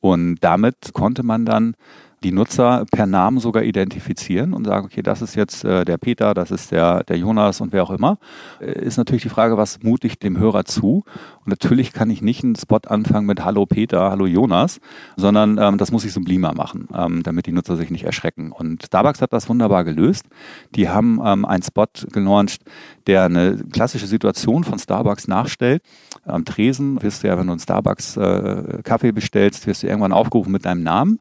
Und 0.00 0.36
damit 0.40 0.92
konnte 0.92 1.22
man 1.22 1.44
dann 1.44 1.74
die 2.22 2.32
Nutzer 2.32 2.84
per 2.90 3.06
Namen 3.06 3.38
sogar 3.38 3.62
identifizieren 3.62 4.52
und 4.52 4.66
sagen, 4.66 4.84
okay, 4.86 5.02
das 5.02 5.22
ist 5.22 5.34
jetzt 5.36 5.64
äh, 5.64 5.84
der 5.84 5.96
Peter, 5.96 6.34
das 6.34 6.50
ist 6.50 6.70
der, 6.70 7.02
der 7.04 7.16
Jonas 7.16 7.60
und 7.60 7.72
wer 7.72 7.82
auch 7.82 7.90
immer, 7.90 8.18
äh, 8.60 8.72
ist 8.72 8.98
natürlich 8.98 9.22
die 9.22 9.30
Frage, 9.30 9.56
was 9.56 9.82
mute 9.82 10.06
ich 10.06 10.18
dem 10.18 10.38
Hörer 10.38 10.64
zu? 10.64 11.04
Und 11.44 11.48
natürlich 11.48 11.92
kann 11.92 12.10
ich 12.10 12.20
nicht 12.20 12.44
einen 12.44 12.56
Spot 12.56 12.80
anfangen 12.86 13.26
mit 13.26 13.44
Hallo 13.44 13.64
Peter, 13.64 14.10
Hallo 14.10 14.26
Jonas, 14.26 14.80
sondern 15.16 15.56
ähm, 15.58 15.78
das 15.78 15.92
muss 15.92 16.04
ich 16.04 16.12
sublimer 16.12 16.52
machen, 16.52 16.88
ähm, 16.94 17.22
damit 17.22 17.46
die 17.46 17.52
Nutzer 17.52 17.76
sich 17.76 17.90
nicht 17.90 18.04
erschrecken. 18.04 18.52
Und 18.52 18.84
Starbucks 18.84 19.22
hat 19.22 19.32
das 19.32 19.48
wunderbar 19.48 19.84
gelöst. 19.84 20.26
Die 20.74 20.90
haben 20.90 21.20
ähm, 21.24 21.46
einen 21.46 21.62
Spot 21.62 21.86
gelauncht, 22.12 22.62
der 23.06 23.24
eine 23.24 23.56
klassische 23.72 24.06
Situation 24.06 24.64
von 24.64 24.78
Starbucks 24.78 25.26
nachstellt. 25.26 25.82
Am 26.30 26.44
Tresen 26.44 27.02
wirst 27.02 27.22
du 27.22 27.28
ja, 27.28 27.38
wenn 27.38 27.46
du 27.46 27.52
einen 27.52 27.60
Starbucks 27.60 28.16
äh, 28.16 28.80
Kaffee 28.82 29.12
bestellst, 29.12 29.66
wirst 29.66 29.82
du 29.82 29.86
irgendwann 29.86 30.12
aufgerufen 30.12 30.52
mit 30.52 30.64
deinem 30.64 30.82
Namen 30.82 31.20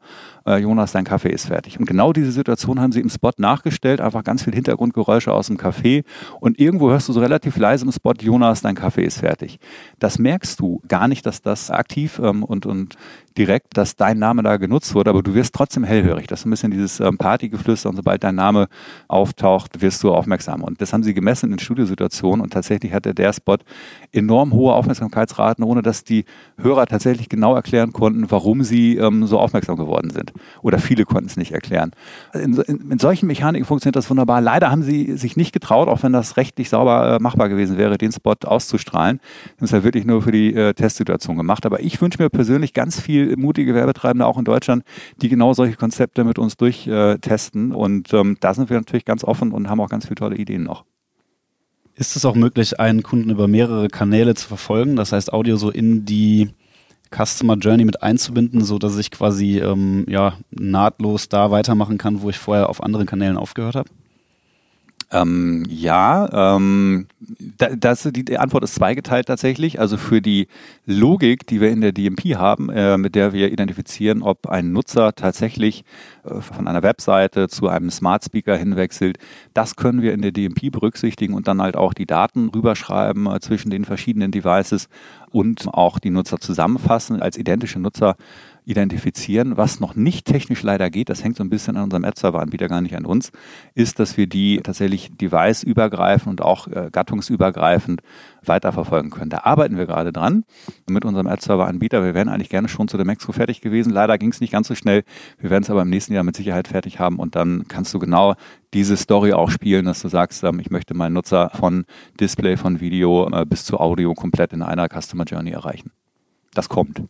äh, 0.50 0.58
Jonas, 0.58 0.92
dein 0.92 1.06
Kaffee 1.06 1.30
ist 1.30 1.46
fertig. 1.46 1.80
Und 1.80 1.86
genau 1.86 2.12
diese 2.12 2.32
Situation 2.32 2.80
haben 2.80 2.92
sie 2.92 3.00
im 3.00 3.10
Spot 3.10 3.32
nachgestellt, 3.38 4.02
einfach 4.02 4.24
ganz 4.24 4.44
viel 4.44 4.54
Hintergrundgeräusche 4.54 5.32
aus 5.32 5.48
dem 5.48 5.58
Café 5.58 6.04
und 6.40 6.60
irgendwo 6.60 6.90
hörst 6.90 7.08
du 7.08 7.14
so 7.14 7.20
relativ 7.20 7.58
leise 7.58 7.86
im 7.86 7.92
Spot, 7.92 8.14
Jonas, 8.20 8.62
dein 8.62 8.76
Kaffee 8.76 9.04
ist 9.04 9.20
fertig. 9.20 9.60
Das 10.00 10.18
merkst 10.18 10.60
du 10.60 10.82
gar 10.88 11.08
nicht, 11.08 11.26
dass 11.26 11.42
das 11.42 11.70
aktiv 11.70 12.20
ähm, 12.24 12.44
und, 12.44 12.66
und 12.66 12.98
direkt, 13.38 13.78
dass 13.78 13.96
dein 13.96 14.20
Name 14.20 14.44
da 14.44 14.58
genutzt 14.58 14.96
wurde, 14.96 15.10
aber 15.10 15.24
du 15.24 15.34
wirst 15.34 15.56
trotzdem 15.56 15.84
hellhörig. 15.84 16.28
Das 16.28 16.42
ist 16.42 16.46
ein 16.46 16.50
bisschen 16.50 16.72
dieses 16.72 17.00
ähm, 17.00 17.18
Partygeflüster 17.18 17.90
und 17.90 17.96
sobald 17.96 18.24
dein 18.24 18.36
Name 18.36 18.68
auftaucht, 19.08 19.82
wirst 19.82 20.04
du 20.04 20.12
aufmerksam. 20.12 20.62
Und 20.64 20.82
das 20.82 20.92
haben 20.92 21.04
sie 21.04 21.14
gemessen 21.14 21.54
in 21.54 21.60
Studiosituationen 21.60 22.42
und 22.42 22.52
tatsächlich 22.52 22.92
hatte 22.94 23.14
der 23.14 23.32
Spot 23.34 23.58
enorm 24.12 24.54
hohe 24.54 24.74
Aufmerksamkeitsraten, 24.74 25.64
ohne 25.64 25.82
dass 25.82 26.04
die 26.04 26.26
Hörer 26.58 26.86
tatsächlich 26.86 27.30
genau 27.30 27.56
erklären 27.56 27.94
konnten, 27.94 28.30
warum 28.30 28.64
sie 28.64 28.98
ähm, 28.98 29.26
so 29.26 29.40
aufmerksam 29.40 29.78
geworden 29.78 30.10
sind. 30.10 30.34
Oder 30.62 30.80
viele 30.80 31.06
konnten 31.06 31.28
es 31.28 31.38
nicht 31.38 31.52
erklären. 31.52 31.92
In, 32.34 32.56
in, 32.56 32.92
in, 32.92 33.00
solchen 33.00 33.28
Mechaniken 33.28 33.66
funktioniert 33.66 33.96
das 33.96 34.10
wunderbar. 34.10 34.42
Leider 34.42 34.72
haben 34.72 34.84
sie 34.84 35.18
sich 35.18 35.38
nicht 35.38 35.54
getraut, 35.54 35.88
auch 35.88 36.04
wenn 36.04 36.14
das 36.14 36.38
rechtlich 36.38 36.70
sauber 36.70 37.16
äh, 37.16 37.20
machbar 37.22 37.50
gewesen 37.50 37.78
wäre, 37.78 37.98
den 37.98 38.12
Spot 38.12 38.36
auszustrahlen. 38.46 39.20
Haben 39.58 39.66
es 39.66 39.72
ja 39.72 39.84
wirklich 39.84 40.06
nur 40.06 40.22
für 40.22 40.32
die 40.32 40.54
äh, 40.54 40.74
Testsituation 40.74 41.38
gemacht. 41.38 41.66
Aber 41.66 41.82
ich 41.82 42.02
wünsche 42.02 42.22
mir 42.22 42.30
persönlich 42.30 42.74
ganz 42.74 43.00
viel 43.00 43.36
mutige 43.38 43.74
Werbetreibende 43.74 44.26
auch 44.26 44.38
in 44.38 44.46
Deutschland, 44.46 44.84
die 45.22 45.30
genau 45.30 45.54
solche 45.54 45.76
Konzepte 45.76 46.24
mit 46.24 46.40
uns 46.40 46.58
durchtesten. 46.58 47.72
Äh, 47.72 47.76
und 47.76 48.14
ähm, 48.14 48.38
da 48.40 48.54
sind 48.54 48.70
wir 48.70 48.78
natürlich 48.78 49.06
ganz 49.06 49.24
offen 49.24 49.52
und 49.52 49.70
haben 49.70 49.82
auch 49.82 49.90
ganz 49.90 50.06
viele 50.06 50.16
tolle 50.16 50.36
Ideen 50.36 50.64
noch. 50.64 50.86
Ist 51.96 52.16
es 52.16 52.24
auch 52.24 52.36
möglich, 52.36 52.80
einen 52.80 53.04
Kunden 53.04 53.30
über 53.30 53.50
mehrere 53.50 53.90
Kanäle 53.90 54.34
zu 54.34 54.48
verfolgen? 54.48 54.96
Das 54.96 55.12
heißt, 55.12 55.34
Audio 55.34 55.58
so 55.58 55.70
in 55.70 56.06
die 56.06 56.50
Customer 57.12 57.56
Journey 57.56 57.86
mit 57.86 58.04
einzubinden, 58.04 58.64
so 58.64 58.80
dass 58.80 58.98
ich 58.98 59.12
quasi 59.12 59.60
ähm, 59.60 60.06
ja, 60.08 60.38
nahtlos 60.52 61.30
da 61.30 61.52
weitermachen 61.52 61.98
kann, 61.98 62.22
wo 62.22 62.30
ich 62.30 62.38
vorher 62.38 62.70
auf 62.70 62.84
anderen 62.84 63.06
Kanälen 63.06 63.38
aufgehört 63.38 63.76
habe? 63.76 63.90
Ähm, 65.12 65.66
ja, 65.68 66.54
ähm, 66.54 67.08
da, 67.58 67.70
das, 67.76 68.08
die 68.12 68.38
Antwort 68.38 68.64
ist 68.64 68.76
zweigeteilt 68.76 69.28
tatsächlich. 69.28 69.80
Also 69.80 69.98
für 69.98 70.22
die 70.22 70.48
Logik, 70.86 71.48
die 71.48 71.62
wir 71.62 71.72
in 71.72 71.82
der 71.82 71.94
DMP 71.94 72.36
haben, 72.36 72.70
äh, 72.70 72.98
mit 72.98 73.16
der 73.16 73.34
wir 73.34 73.52
identifizieren, 73.52 74.22
ob 74.22 74.48
ein 74.48 74.72
Nutzer 74.72 75.16
tatsächlich 75.16 75.84
äh, 76.24 76.42
von 76.42 76.68
einer 76.68 76.84
Webseite 76.84 77.48
zu 77.48 77.68
einem 77.68 77.90
Smart 77.90 78.24
Speaker 78.24 78.56
hinwechselt, 78.56 79.18
das 79.56 79.76
können 79.76 80.04
wir 80.04 80.14
in 80.14 80.22
der 80.22 80.32
DMP 80.32 80.72
berücksichtigen 80.72 81.34
und 81.34 81.48
dann 81.48 81.62
halt 81.62 81.76
auch 81.76 81.96
die 81.96 82.06
Daten 82.06 82.50
rüberschreiben 82.50 83.26
äh, 83.28 83.40
zwischen 83.40 83.72
den 83.72 83.86
verschiedenen 83.86 84.32
Devices 84.32 84.90
und 85.32 85.68
auch 85.74 85.98
die 85.98 86.12
Nutzer 86.12 86.40
zusammenfassen 86.40 87.20
als 87.20 87.38
identische 87.38 87.80
Nutzer 87.80 88.16
identifizieren. 88.70 89.58
Was 89.58 89.80
noch 89.80 89.96
nicht 89.96 90.26
technisch 90.26 90.62
leider 90.62 90.90
geht, 90.90 91.10
das 91.10 91.24
hängt 91.24 91.36
so 91.36 91.44
ein 91.44 91.50
bisschen 91.50 91.76
an 91.76 91.86
unserem 91.86 92.06
Ad-Server-Anbieter, 92.06 92.68
gar 92.68 92.82
nicht 92.82 92.96
an 92.96 93.06
uns, 93.06 93.32
ist, 93.74 94.00
dass 94.00 94.16
wir 94.16 94.28
die 94.28 94.60
tatsächlich 94.62 95.10
device-übergreifend 95.18 96.40
und 96.40 96.42
auch 96.46 96.68
äh, 96.68 96.90
gattungsübergreifend 96.92 98.02
weiterverfolgen 98.46 99.10
können. 99.10 99.32
Da 99.32 99.40
arbeiten 99.44 99.78
wir 99.78 99.88
gerade 99.88 100.14
dran 100.14 100.44
mit 100.88 101.04
unserem 101.04 101.28
Ad-Server-Anbieter. 101.28 102.04
Wir 102.04 102.14
wären 102.14 102.30
eigentlich 102.30 102.50
gerne 102.50 102.70
schon 102.70 102.88
zu 102.88 102.98
der 102.98 103.06
Mexco 103.06 103.32
fertig 103.32 103.62
gewesen. 103.62 103.92
Leider 103.92 104.18
ging 104.20 104.30
es 104.30 104.40
nicht 104.40 104.52
ganz 104.52 104.68
so 104.68 104.76
schnell. 104.76 105.04
Wir 105.40 105.50
werden 105.50 105.64
es 105.64 105.70
aber 105.72 105.82
im 105.82 105.90
nächsten 105.90 106.14
Jahr 106.14 106.24
mit 106.24 106.36
Sicherheit 106.36 106.68
fertig 106.68 107.00
haben 107.00 107.18
und 107.18 107.36
dann 107.36 107.68
kannst 107.68 107.94
du 107.94 108.00
genau 108.00 108.36
diese 108.76 108.98
Story 108.98 109.34
auch 109.34 109.50
spielen, 109.50 109.86
dass 109.86 110.02
du 110.02 110.10
sagst, 110.10 110.44
ähm, 110.44 110.60
ich 110.60 110.70
möchte 110.70 110.94
meinen 110.94 111.14
Nutzer 111.14 111.50
von 111.56 111.86
Display, 112.20 112.56
von 112.56 112.80
Video 112.80 113.28
äh, 113.32 113.46
bis 113.46 113.66
zu 113.66 113.80
Audio 113.80 114.14
komplett 114.14 114.54
in 114.54 114.62
einer 114.62 114.88
Customer 114.88 115.24
Journey 115.24 115.52
erreichen. 115.52 115.92
Das 116.54 116.70
kommt. 116.70 117.02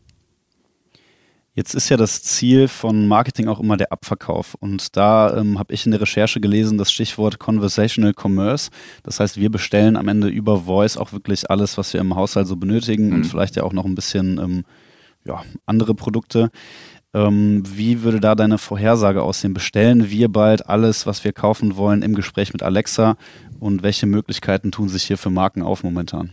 Jetzt 1.59 1.75
ist 1.75 1.89
ja 1.89 1.97
das 1.97 2.23
Ziel 2.23 2.69
von 2.69 3.05
Marketing 3.05 3.49
auch 3.49 3.59
immer 3.59 3.75
der 3.75 3.91
Abverkauf. 3.91 4.55
Und 4.61 4.95
da 4.95 5.35
ähm, 5.35 5.59
habe 5.59 5.73
ich 5.73 5.85
in 5.85 5.91
der 5.91 5.99
Recherche 5.99 6.39
gelesen 6.39 6.77
das 6.77 6.89
Stichwort 6.89 7.37
Conversational 7.37 8.13
Commerce. 8.17 8.69
Das 9.03 9.19
heißt, 9.19 9.35
wir 9.35 9.51
bestellen 9.51 9.97
am 9.97 10.07
Ende 10.07 10.29
über 10.29 10.61
Voice 10.61 10.95
auch 10.95 11.11
wirklich 11.11 11.49
alles, 11.51 11.77
was 11.77 11.91
wir 11.91 11.99
im 11.99 12.15
Haushalt 12.15 12.47
so 12.47 12.55
benötigen 12.55 13.07
mhm. 13.07 13.13
und 13.13 13.23
vielleicht 13.25 13.57
ja 13.57 13.63
auch 13.63 13.73
noch 13.73 13.83
ein 13.83 13.93
bisschen 13.93 14.37
ähm, 14.37 14.63
ja, 15.25 15.43
andere 15.65 15.95
Produkte. 15.95 16.49
Ähm, 17.13 17.61
wie 17.65 18.03
würde 18.03 18.21
da 18.21 18.35
deine 18.35 18.57
Vorhersage 18.57 19.21
aussehen? 19.21 19.53
Bestellen 19.53 20.09
wir 20.09 20.29
bald 20.29 20.69
alles, 20.69 21.07
was 21.07 21.25
wir 21.25 21.33
kaufen 21.33 21.75
wollen, 21.75 22.03
im 22.03 22.15
Gespräch 22.15 22.53
mit 22.53 22.63
Alexa? 22.63 23.17
Und 23.59 23.83
welche 23.83 24.05
Möglichkeiten 24.05 24.71
tun 24.71 24.87
sich 24.87 25.03
hier 25.03 25.17
für 25.17 25.29
Marken 25.29 25.61
auf 25.61 25.83
momentan? 25.83 26.31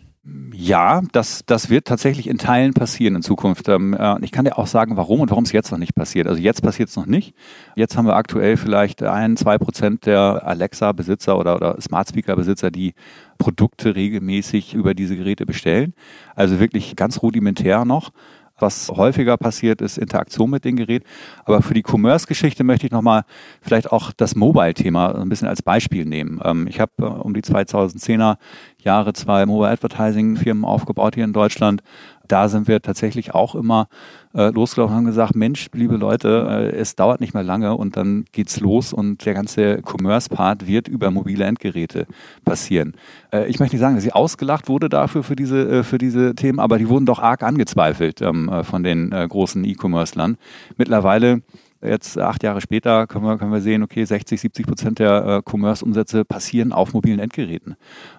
Ja, 0.53 1.03
das, 1.13 1.45
das 1.47 1.71
wird 1.71 1.87
tatsächlich 1.87 2.27
in 2.27 2.39
Teilen 2.39 2.75
passieren 2.75 3.15
in 3.15 3.23
Zukunft. 3.23 3.69
Ähm, 3.69 3.95
äh, 3.95 4.17
ich 4.23 4.33
kann 4.33 4.45
dir 4.45 4.59
auch 4.59 4.67
sagen, 4.67 4.97
warum 4.97 5.21
und 5.21 5.31
warum 5.31 5.45
es 5.45 5.53
jetzt 5.53 5.71
noch 5.71 5.79
nicht 5.79 5.95
passiert. 5.95 6.27
Also 6.27 6.41
jetzt 6.41 6.63
passiert 6.63 6.89
es 6.89 6.97
noch 6.97 7.07
nicht. 7.07 7.35
Jetzt 7.77 7.97
haben 7.97 8.07
wir 8.07 8.17
aktuell 8.17 8.57
vielleicht 8.57 9.05
ein, 9.05 9.37
zwei 9.37 9.57
Prozent 9.59 10.07
der 10.07 10.43
Alexa-Besitzer 10.45 11.39
oder, 11.39 11.55
oder 11.55 11.81
Smart 11.81 12.09
Speaker-Besitzer, 12.09 12.73
die 12.73 12.95
Produkte 13.39 13.95
regelmäßig 13.95 14.75
über 14.75 14.95
diese 14.95 15.17
Geräte 15.17 15.47
bestellen. 15.47 15.95
Also 16.35 16.59
wirklich 16.59 16.97
ganz 16.97 17.23
rudimentär 17.23 17.85
noch. 17.85 18.11
Was 18.59 18.89
häufiger 18.89 19.37
passiert, 19.37 19.83
ist 19.83 19.99
Interaktion 19.99 20.49
mit 20.49 20.65
dem 20.65 20.77
Gerät. 20.77 21.05
Aber 21.45 21.61
für 21.61 21.75
die 21.75 21.83
Commerce-Geschichte 21.87 22.65
möchte 22.65 22.87
ich 22.87 22.93
nochmal 22.93 23.25
vielleicht 23.61 23.93
auch 23.93 24.13
das 24.17 24.35
Mobile-Thema 24.35 25.15
ein 25.15 25.29
bisschen 25.29 25.49
als 25.49 25.61
Beispiel 25.61 26.07
nehmen. 26.07 26.41
Ähm, 26.43 26.67
ich 26.67 26.81
habe 26.81 26.93
äh, 27.01 27.05
um 27.05 27.35
die 27.35 27.43
2010er 27.43 28.39
Jahre 28.87 29.13
zwei 29.13 29.45
Mobile 29.45 29.69
Advertising 29.69 30.37
Firmen 30.37 30.65
aufgebaut 30.65 31.17
hier 31.17 31.25
in 31.25 31.33
Deutschland. 31.35 31.83
Da 32.29 32.49
sind 32.49 32.67
wir 32.67 32.81
tatsächlich 32.81 33.35
auch 33.35 33.55
immer 33.55 33.89
äh, 34.35 34.51
losgelaufen 34.51 34.95
und 34.95 34.99
haben 34.99 35.07
gesagt, 35.07 35.37
Mensch, 35.37 35.69
liebe 35.73 35.97
Leute, 35.97 36.47
äh, 36.49 36.77
es 36.77 36.97
dauert 36.97 37.21
nicht 37.21 37.35
mehr 37.35 37.43
lange 37.43 37.77
und 37.77 37.97
dann 37.97 38.25
geht's 38.33 38.59
los 38.61 38.93
und 38.93 39.25
der 39.27 39.35
ganze 39.35 39.83
Commerce-Part 39.83 40.67
wird 40.67 40.89
über 40.89 41.11
mobile 41.11 41.45
Endgeräte 41.45 42.07
passieren. 42.45 42.95
Äh, 43.33 43.47
ich 43.47 43.59
möchte 43.59 43.77
nicht 43.77 43.83
sagen, 43.83 43.95
dass 43.95 44.05
sie 44.05 44.13
ausgelacht 44.13 44.69
wurde 44.69 44.89
dafür 44.89 45.23
für 45.23 45.37
diese, 45.37 45.69
äh, 45.69 45.83
für 45.83 45.99
diese 45.99 46.35
Themen, 46.35 46.59
aber 46.59 46.79
die 46.79 46.89
wurden 46.89 47.07
doch 47.07 47.21
arg 47.21 47.43
angezweifelt 47.43 48.23
ähm, 48.23 48.49
äh, 48.49 48.65
von 48.65 48.83
den 48.83 49.13
äh, 49.13 49.27
großen 49.29 49.65
E-Commerce-Lern. 49.65 50.37
Mittlerweile 50.77 51.43
Jetzt 51.83 52.19
acht 52.19 52.43
Jahre 52.43 52.61
später 52.61 53.07
können 53.07 53.25
wir, 53.25 53.37
können 53.37 53.53
wir 53.53 53.61
sehen, 53.61 53.83
okay, 53.83 54.05
60, 54.05 54.41
70 54.41 54.67
Prozent 54.67 54.99
der 54.99 55.43
äh, 55.47 55.51
Commerce-Umsätze 55.51 56.25
passieren 56.25 56.73
auf 56.73 56.95
mobilen 56.95 57.19
Endgeräten. 57.19 57.77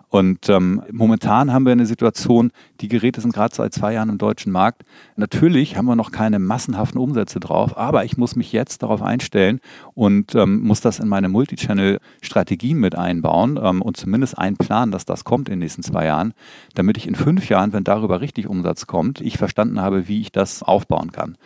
Und 0.10 0.48
ähm, 0.48 0.82
momentan 0.92 1.52
haben 1.52 1.66
wir 1.66 1.74
eine 1.74 1.86
Situation, 1.86 2.52
die 2.80 2.88
Geräte 2.88 3.20
sind 3.20 3.34
gerade 3.34 3.54
seit 3.54 3.74
zwei 3.74 3.94
Jahren 3.94 4.08
im 4.08 4.18
deutschen 4.18 4.54
Markt. 4.54 4.84
Natürlich 5.18 5.76
haben 5.76 5.86
wir 5.86 5.98
noch 5.98 6.12
keine 6.12 6.40
massenhaften 6.40 7.00
Umsätze 7.00 7.42
drauf, 7.42 7.78
aber 7.78 8.06
ich 8.06 8.18
muss 8.18 8.38
mich 8.38 8.54
jetzt 8.54 8.84
darauf 8.84 9.02
einstellen 9.02 9.60
und 9.96 10.34
ähm, 10.34 10.62
muss 10.62 10.80
das 10.80 11.00
in 11.00 11.10
meine 11.10 11.28
Multichannel-Strategien 11.28 12.80
mit 12.80 12.96
einbauen 12.96 13.60
ähm, 13.62 13.82
und 13.82 13.98
zumindest 13.98 14.38
einplanen, 14.38 14.92
dass 14.92 15.04
das 15.04 15.26
kommt 15.26 15.50
in 15.50 15.54
den 15.54 15.60
nächsten 15.60 15.84
zwei 15.84 16.06
Jahren, 16.06 16.34
damit 16.74 16.98
ich 16.98 17.08
in 17.08 17.16
fünf 17.16 17.50
Jahren, 17.50 17.74
wenn 17.74 17.84
darüber 17.84 18.22
richtig 18.22 18.48
Umsatz 18.48 18.88
kommt, 18.88 19.20
ich 19.20 19.38
verstanden 19.38 19.82
habe, 19.82 20.08
wie 20.08 20.22
ich 20.22 20.32
das 20.32 20.64
aufbauen 20.64 21.12
kann. 21.12 21.38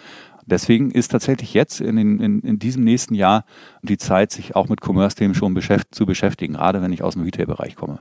Deswegen 0.46 0.92
ist 0.92 1.12
tatsächlich 1.12 1.54
jetzt 1.54 1.82
in, 1.82 1.98
in, 1.98 2.42
in 2.42 2.60
diesem 2.60 2.84
nächsten 2.84 3.16
Jahr 3.16 3.46
die 3.82 3.98
Zeit, 3.98 4.32
sich 4.32 4.56
auch 4.56 4.70
mit 4.70 4.82
Commerce-Themen 4.86 5.34
schon 5.34 5.54
beschäft, 5.54 5.96
zu 5.96 6.06
beschäftigen, 6.06 6.54
gerade 6.54 6.82
wenn 6.82 6.94
ich 6.94 7.04
aus 7.04 7.14
dem 7.14 7.24
Retail-Bereich 7.24 7.76
komme. 7.76 8.00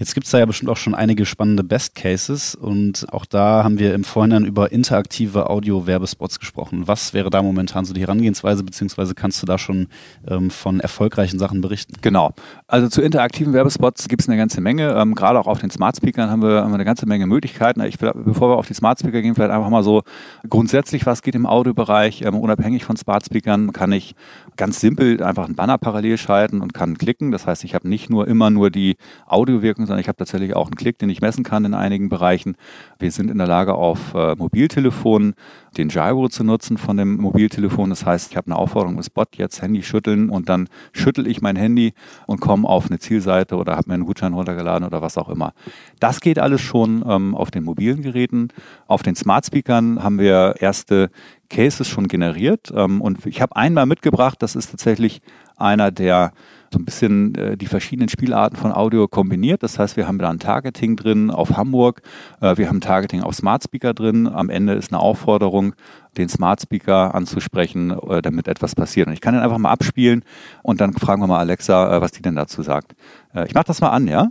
Jetzt 0.00 0.14
gibt 0.14 0.24
es 0.24 0.30
da 0.30 0.38
ja 0.38 0.46
bestimmt 0.46 0.70
auch 0.70 0.78
schon 0.78 0.94
einige 0.94 1.26
spannende 1.26 1.62
Best 1.62 1.94
Cases 1.94 2.54
und 2.54 3.06
auch 3.12 3.26
da 3.26 3.62
haben 3.64 3.78
wir 3.78 3.92
im 3.92 4.02
Vorhinein 4.02 4.46
über 4.46 4.72
interaktive 4.72 5.50
Audio-Werbespots 5.50 6.40
gesprochen. 6.40 6.88
Was 6.88 7.12
wäre 7.12 7.28
da 7.28 7.42
momentan 7.42 7.84
so 7.84 7.92
die 7.92 8.00
Herangehensweise, 8.00 8.64
beziehungsweise 8.64 9.14
kannst 9.14 9.42
du 9.42 9.46
da 9.46 9.58
schon 9.58 9.88
ähm, 10.26 10.48
von 10.48 10.80
erfolgreichen 10.80 11.38
Sachen 11.38 11.60
berichten? 11.60 11.96
Genau. 12.00 12.32
Also 12.66 12.88
zu 12.88 13.02
interaktiven 13.02 13.52
Werbespots 13.52 14.08
gibt 14.08 14.22
es 14.22 14.28
eine 14.30 14.38
ganze 14.38 14.62
Menge. 14.62 14.88
Ähm, 14.94 15.14
gerade 15.14 15.38
auch 15.38 15.46
auf 15.46 15.58
den 15.58 15.70
Smart 15.70 15.98
Speakern 15.98 16.30
haben 16.30 16.40
wir, 16.40 16.62
haben 16.62 16.70
wir 16.70 16.76
eine 16.76 16.86
ganze 16.86 17.04
Menge 17.04 17.26
Möglichkeiten. 17.26 17.82
Ich, 17.82 17.98
bevor 17.98 18.52
wir 18.52 18.56
auf 18.56 18.66
die 18.66 18.72
Smart 18.72 19.00
Speaker 19.00 19.20
gehen, 19.20 19.34
vielleicht 19.34 19.52
einfach 19.52 19.68
mal 19.68 19.82
so 19.82 20.02
grundsätzlich, 20.48 21.04
was 21.04 21.20
geht 21.20 21.34
im 21.34 21.44
Audiobereich. 21.44 22.22
Ähm, 22.22 22.36
unabhängig 22.36 22.86
von 22.86 22.96
Smart 22.96 23.26
Speakern 23.26 23.74
kann 23.74 23.92
ich 23.92 24.14
ganz 24.56 24.80
simpel 24.80 25.22
einfach 25.22 25.44
einen 25.44 25.56
Banner 25.56 25.76
parallel 25.76 26.16
schalten 26.16 26.62
und 26.62 26.72
kann 26.72 26.96
klicken. 26.96 27.32
Das 27.32 27.46
heißt, 27.46 27.64
ich 27.64 27.74
habe 27.74 27.86
nicht 27.86 28.08
nur 28.08 28.26
immer 28.26 28.48
nur 28.48 28.70
die 28.70 28.96
Audiowirkung, 29.26 29.89
sondern 29.90 30.00
ich 30.02 30.08
habe 30.08 30.18
tatsächlich 30.18 30.54
auch 30.54 30.68
einen 30.68 30.76
Klick, 30.76 30.98
den 30.98 31.10
ich 31.10 31.20
messen 31.20 31.42
kann 31.42 31.64
in 31.64 31.74
einigen 31.74 32.08
Bereichen. 32.08 32.56
Wir 33.00 33.10
sind 33.10 33.28
in 33.28 33.38
der 33.38 33.48
Lage, 33.48 33.74
auf 33.74 34.14
äh, 34.14 34.36
Mobiltelefonen 34.36 35.34
den 35.76 35.88
Gyro 35.88 36.28
zu 36.28 36.44
nutzen 36.44 36.78
von 36.78 36.96
dem 36.96 37.16
Mobiltelefon. 37.16 37.90
Das 37.90 38.06
heißt, 38.06 38.30
ich 38.30 38.36
habe 38.36 38.46
eine 38.46 38.56
Aufforderung 38.56 38.96
im 38.96 39.02
Spot, 39.02 39.24
jetzt 39.36 39.62
Handy 39.62 39.82
schütteln 39.82 40.30
und 40.30 40.48
dann 40.48 40.68
schüttel 40.92 41.26
ich 41.26 41.42
mein 41.42 41.56
Handy 41.56 41.92
und 42.26 42.40
komme 42.40 42.68
auf 42.68 42.86
eine 42.86 43.00
Zielseite 43.00 43.56
oder 43.56 43.76
habe 43.76 43.88
mir 43.88 43.94
einen 43.94 44.06
Gutschein 44.06 44.32
runtergeladen 44.32 44.86
oder 44.86 45.02
was 45.02 45.18
auch 45.18 45.28
immer. 45.28 45.54
Das 45.98 46.20
geht 46.20 46.38
alles 46.38 46.60
schon 46.60 47.04
ähm, 47.08 47.34
auf 47.34 47.50
den 47.50 47.64
mobilen 47.64 48.02
Geräten. 48.02 48.48
Auf 48.86 49.02
den 49.02 49.16
Smart 49.16 49.46
Speakern 49.46 50.02
haben 50.02 50.20
wir 50.20 50.54
erste 50.60 51.10
Cases 51.50 51.86
schon 51.86 52.08
generiert 52.08 52.72
ähm, 52.74 53.02
und 53.02 53.26
ich 53.26 53.42
habe 53.42 53.56
einmal 53.56 53.84
mitgebracht, 53.84 54.36
das 54.40 54.56
ist 54.56 54.70
tatsächlich 54.70 55.20
einer 55.56 55.90
der 55.90 56.32
so 56.72 56.78
ein 56.78 56.84
bisschen 56.84 57.34
äh, 57.34 57.56
die 57.56 57.66
verschiedenen 57.66 58.08
Spielarten 58.08 58.56
von 58.56 58.72
Audio 58.72 59.08
kombiniert. 59.08 59.62
Das 59.62 59.78
heißt, 59.78 59.96
wir 59.96 60.06
haben 60.06 60.18
da 60.18 60.30
ein 60.30 60.38
Targeting 60.38 60.96
drin 60.96 61.30
auf 61.30 61.56
Hamburg, 61.56 62.02
äh, 62.40 62.56
wir 62.56 62.68
haben 62.68 62.80
Targeting 62.80 63.22
auf 63.22 63.34
Smart 63.34 63.64
Speaker 63.64 63.92
drin. 63.92 64.28
Am 64.28 64.50
Ende 64.50 64.74
ist 64.74 64.92
eine 64.92 65.00
Aufforderung, 65.00 65.74
den 66.16 66.28
Smart 66.28 66.60
Speaker 66.60 67.14
anzusprechen, 67.14 67.90
äh, 67.90 68.22
damit 68.22 68.46
etwas 68.46 68.74
passiert. 68.74 69.08
Und 69.08 69.12
ich 69.12 69.20
kann 69.20 69.34
den 69.34 69.42
einfach 69.42 69.58
mal 69.58 69.70
abspielen 69.70 70.24
und 70.62 70.80
dann 70.80 70.92
fragen 70.92 71.20
wir 71.20 71.26
mal 71.26 71.40
Alexa, 71.40 71.96
äh, 71.96 72.00
was 72.00 72.12
die 72.12 72.22
denn 72.22 72.36
dazu 72.36 72.62
sagt. 72.62 72.94
Äh, 73.34 73.46
ich 73.46 73.54
mache 73.54 73.66
das 73.66 73.80
mal 73.80 73.90
an, 73.90 74.06
ja? 74.06 74.30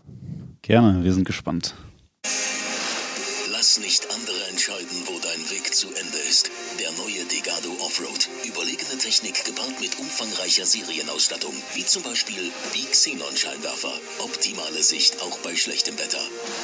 Gerne, 0.61 1.03
wir 1.03 1.13
sind 1.13 1.25
gespannt. 1.25 1.75
Umfangreicher 10.19 10.65
Serienausstattung, 10.65 11.53
wie 11.75 11.85
zum 11.85 12.03
Beispiel 12.03 12.51
die 12.73 12.85
Xenon-Scheinwerfer. 12.85 13.93
Optimale 14.19 14.83
Sicht 14.83 15.21
auch 15.21 15.37
bei 15.39 15.55
schlechtem 15.55 15.97
Wetter. 15.97 16.21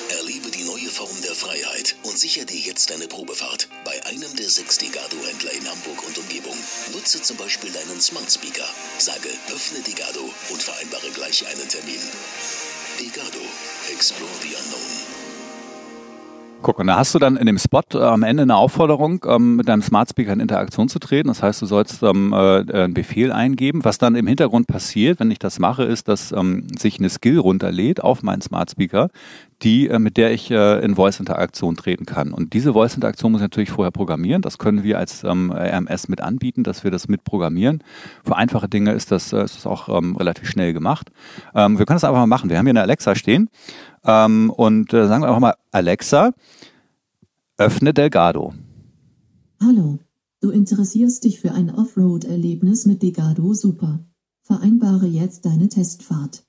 Erlebe 0.10 0.52
die 0.52 0.64
neue 0.64 0.90
Form 0.90 1.22
der 1.22 1.34
Freiheit 1.34 1.96
und 2.04 2.20
sichere 2.20 2.46
dir 2.46 2.60
jetzt 2.60 2.92
eine 2.92 3.08
Probefahrt 3.08 3.70
bei 3.86 4.06
einem 4.06 4.36
der 4.36 4.50
sechs 4.50 4.78
Degado-Händler 4.78 5.54
in 5.54 5.70
Hamburg 5.70 6.06
und 6.06 6.18
Umgebung. 6.18 6.58
Nutze 6.92 7.22
zum 7.22 7.38
Beispiel 7.38 7.72
deinen 7.72 8.02
Smart 8.02 8.30
Speaker. 8.30 8.68
Sage, 8.98 9.30
öffne 9.54 9.80
Degado 9.80 10.34
und 10.50 10.62
vereinbare 10.62 11.10
gleich 11.12 11.48
einen 11.48 11.70
Termin. 11.70 12.02
Degado. 13.00 13.42
Explore 13.90 14.32
the 14.42 14.56
Unknown. 14.56 15.25
Guck, 16.66 16.80
und 16.80 16.88
da 16.88 16.98
hast 16.98 17.14
du 17.14 17.20
dann 17.20 17.38
in 17.38 17.46
dem 17.46 17.60
Spot 17.60 17.84
äh, 17.94 17.98
am 18.00 18.24
Ende 18.24 18.42
eine 18.42 18.56
Aufforderung, 18.56 19.24
ähm, 19.28 19.58
mit 19.58 19.68
deinem 19.68 19.84
Smart 19.84 20.10
Speaker 20.10 20.34
in 20.34 20.40
Interaktion 20.40 20.90
zu 20.90 20.98
treten. 20.98 21.28
Das 21.28 21.44
heißt, 21.44 21.62
du 21.62 21.68
sollst 21.68 22.02
ähm, 22.02 22.34
äh, 22.34 22.66
einen 22.74 22.96
Befehl 22.96 23.32
eingeben. 23.32 23.86
Was 23.86 24.00
dann 24.00 24.16
im 24.16 24.26
Hintergrund 24.26 24.66
passiert, 24.66 25.20
wenn 25.20 25.30
ich 25.30 25.38
das 25.38 25.60
mache, 25.60 25.84
ist, 25.84 26.08
dass 26.08 26.32
ähm, 26.32 26.66
sich 26.76 26.98
eine 26.98 27.10
Skill 27.12 27.38
runterlädt 27.38 28.02
auf 28.04 28.24
meinen 28.24 28.42
Smart 28.42 28.72
Speaker, 28.72 29.10
die, 29.62 29.88
äh, 29.88 30.00
mit 30.00 30.18
der 30.18 30.32
ich 30.32 30.52
äh, 30.52 30.84
in 30.84 30.96
Voice-Interaktion 30.96 31.76
treten 31.76 32.06
kann. 32.06 32.34
Und 32.34 32.54
diese 32.54 32.74
Voice-Interaktion 32.74 33.32
muss 33.32 33.42
ich 33.42 33.46
natürlich 33.46 33.72
vorher 33.72 33.92
programmieren. 33.92 34.42
Das 34.42 34.58
können 34.58 34.84
wir 34.84 35.00
als 35.00 35.24
ähm, 35.24 35.52
RMS 35.52 36.08
mit 36.08 36.22
anbieten, 36.22 36.64
dass 36.64 36.84
wir 36.84 36.92
das 36.92 37.08
mit 37.08 37.24
programmieren. 37.24 37.84
Für 38.24 38.36
einfache 38.36 38.68
Dinge 38.68 38.94
ist 38.94 39.12
das, 39.12 39.32
äh, 39.34 39.44
ist 39.44 39.56
das 39.56 39.66
auch 39.66 39.90
ähm, 39.90 40.16
relativ 40.16 40.50
schnell 40.50 40.74
gemacht. 40.74 41.12
Ähm, 41.54 41.78
wir 41.78 41.86
können 41.86 41.96
das 41.96 42.04
einfach 42.04 42.20
mal 42.20 42.28
machen. 42.28 42.50
Wir 42.50 42.58
haben 42.58 42.66
hier 42.66 42.72
eine 42.72 42.82
Alexa 42.82 43.16
stehen 43.16 43.50
und 44.04 44.92
sagen 44.92 45.24
wir 45.24 45.30
einfach 45.30 45.40
mal, 45.40 45.56
Alexa, 45.72 46.34
öffne 47.58 47.92
Delgado. 47.92 48.54
Hallo, 49.60 49.98
du 50.42 50.52
interessierst 50.52 51.24
dich 51.24 51.40
für 51.40 51.54
ein 51.54 51.72
Offroad-Erlebnis 51.72 52.86
mit 52.86 53.02
Delgado 53.02 53.56
Super. 53.56 54.06
Vereinbare 54.44 55.08
jetzt 55.08 55.48
deine 55.48 55.70
Testfahrt. 55.70 56.46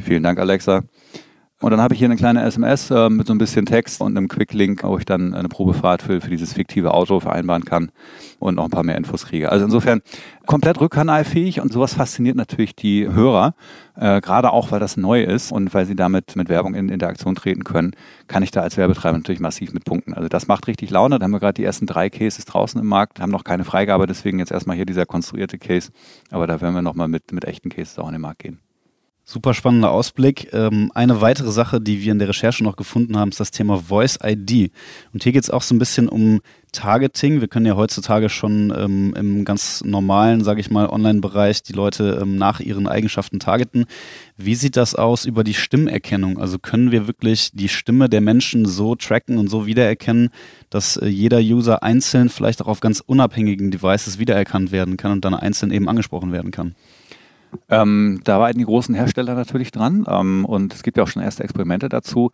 Vielen 0.00 0.24
Dank, 0.24 0.40
Alexa. 0.40 0.82
Und 1.62 1.72
dann 1.72 1.80
habe 1.82 1.92
ich 1.92 1.98
hier 1.98 2.08
eine 2.08 2.16
kleine 2.16 2.42
SMS 2.42 2.90
äh, 2.90 3.10
mit 3.10 3.26
so 3.26 3.34
ein 3.34 3.38
bisschen 3.38 3.66
Text 3.66 4.00
und 4.00 4.16
einem 4.16 4.28
Quick-Link, 4.28 4.82
wo 4.82 4.96
ich 4.96 5.04
dann 5.04 5.34
eine 5.34 5.48
Probefahrt 5.48 6.00
für, 6.00 6.22
für 6.22 6.30
dieses 6.30 6.54
fiktive 6.54 6.94
Auto 6.94 7.20
vereinbaren 7.20 7.66
kann 7.66 7.92
und 8.38 8.54
noch 8.54 8.64
ein 8.64 8.70
paar 8.70 8.82
mehr 8.82 8.96
Infos 8.96 9.26
kriege. 9.26 9.52
Also 9.52 9.66
insofern 9.66 10.00
komplett 10.46 10.80
rückkanalfähig 10.80 11.60
und 11.60 11.70
sowas 11.70 11.92
fasziniert 11.92 12.36
natürlich 12.36 12.74
die 12.74 13.06
Hörer, 13.06 13.54
äh, 13.94 14.22
gerade 14.22 14.54
auch, 14.54 14.72
weil 14.72 14.80
das 14.80 14.96
neu 14.96 15.22
ist 15.22 15.52
und 15.52 15.74
weil 15.74 15.84
sie 15.84 15.94
damit 15.94 16.34
mit 16.34 16.48
Werbung 16.48 16.74
in 16.74 16.88
Interaktion 16.88 17.34
treten 17.34 17.62
können, 17.62 17.90
kann 18.26 18.42
ich 18.42 18.52
da 18.52 18.62
als 18.62 18.78
Werbetreiber 18.78 19.18
natürlich 19.18 19.40
massiv 19.40 19.74
mit 19.74 19.84
punkten. 19.84 20.14
Also 20.14 20.30
das 20.30 20.48
macht 20.48 20.66
richtig 20.66 20.88
Laune. 20.88 21.18
Da 21.18 21.24
haben 21.24 21.30
wir 21.30 21.40
gerade 21.40 21.60
die 21.60 21.64
ersten 21.64 21.84
drei 21.84 22.08
Cases 22.08 22.42
draußen 22.46 22.80
im 22.80 22.86
Markt, 22.86 23.20
haben 23.20 23.30
noch 23.30 23.44
keine 23.44 23.64
Freigabe, 23.64 24.06
deswegen 24.06 24.38
jetzt 24.38 24.50
erstmal 24.50 24.76
hier 24.76 24.86
dieser 24.86 25.04
konstruierte 25.04 25.58
Case. 25.58 25.90
Aber 26.30 26.46
da 26.46 26.62
werden 26.62 26.74
wir 26.74 26.80
nochmal 26.80 27.08
mit, 27.08 27.32
mit 27.32 27.44
echten 27.44 27.68
Cases 27.68 27.98
auch 27.98 28.06
in 28.06 28.12
den 28.12 28.22
Markt 28.22 28.38
gehen. 28.38 28.60
Super 29.32 29.54
spannender 29.54 29.92
Ausblick. 29.92 30.52
Ähm, 30.52 30.90
eine 30.92 31.20
weitere 31.20 31.52
Sache, 31.52 31.80
die 31.80 32.02
wir 32.02 32.10
in 32.10 32.18
der 32.18 32.28
Recherche 32.28 32.64
noch 32.64 32.74
gefunden 32.74 33.16
haben, 33.16 33.30
ist 33.30 33.38
das 33.38 33.52
Thema 33.52 33.76
Voice 33.76 34.18
ID. 34.20 34.72
Und 35.12 35.22
hier 35.22 35.30
geht 35.30 35.44
es 35.44 35.50
auch 35.50 35.62
so 35.62 35.72
ein 35.72 35.78
bisschen 35.78 36.08
um 36.08 36.40
Targeting. 36.72 37.40
Wir 37.40 37.46
können 37.46 37.64
ja 37.64 37.76
heutzutage 37.76 38.28
schon 38.28 38.74
ähm, 38.76 39.14
im 39.16 39.44
ganz 39.44 39.84
normalen, 39.84 40.42
sage 40.42 40.58
ich 40.58 40.72
mal, 40.72 40.88
Online-Bereich 40.88 41.62
die 41.62 41.74
Leute 41.74 42.18
ähm, 42.20 42.38
nach 42.38 42.58
ihren 42.58 42.88
Eigenschaften 42.88 43.38
targeten. 43.38 43.84
Wie 44.36 44.56
sieht 44.56 44.76
das 44.76 44.96
aus 44.96 45.26
über 45.26 45.44
die 45.44 45.54
Stimmerkennung? 45.54 46.36
Also 46.36 46.58
können 46.58 46.90
wir 46.90 47.06
wirklich 47.06 47.52
die 47.52 47.68
Stimme 47.68 48.08
der 48.08 48.22
Menschen 48.22 48.66
so 48.66 48.96
tracken 48.96 49.38
und 49.38 49.46
so 49.46 49.64
wiedererkennen, 49.64 50.30
dass 50.70 50.96
äh, 50.96 51.06
jeder 51.06 51.38
User 51.38 51.84
einzeln 51.84 52.30
vielleicht 52.30 52.62
auch 52.62 52.66
auf 52.66 52.80
ganz 52.80 52.98
unabhängigen 52.98 53.70
Devices 53.70 54.18
wiedererkannt 54.18 54.72
werden 54.72 54.96
kann 54.96 55.12
und 55.12 55.24
dann 55.24 55.34
einzeln 55.34 55.70
eben 55.70 55.88
angesprochen 55.88 56.32
werden 56.32 56.50
kann? 56.50 56.74
Ähm, 57.68 58.20
da 58.24 58.40
waren 58.40 58.58
die 58.58 58.64
großen 58.64 58.94
Hersteller 58.94 59.34
natürlich 59.34 59.72
dran 59.72 60.06
ähm, 60.08 60.44
und 60.44 60.74
es 60.74 60.82
gibt 60.82 60.96
ja 60.96 61.02
auch 61.02 61.08
schon 61.08 61.22
erste 61.22 61.44
Experimente 61.44 61.88
dazu. 61.88 62.32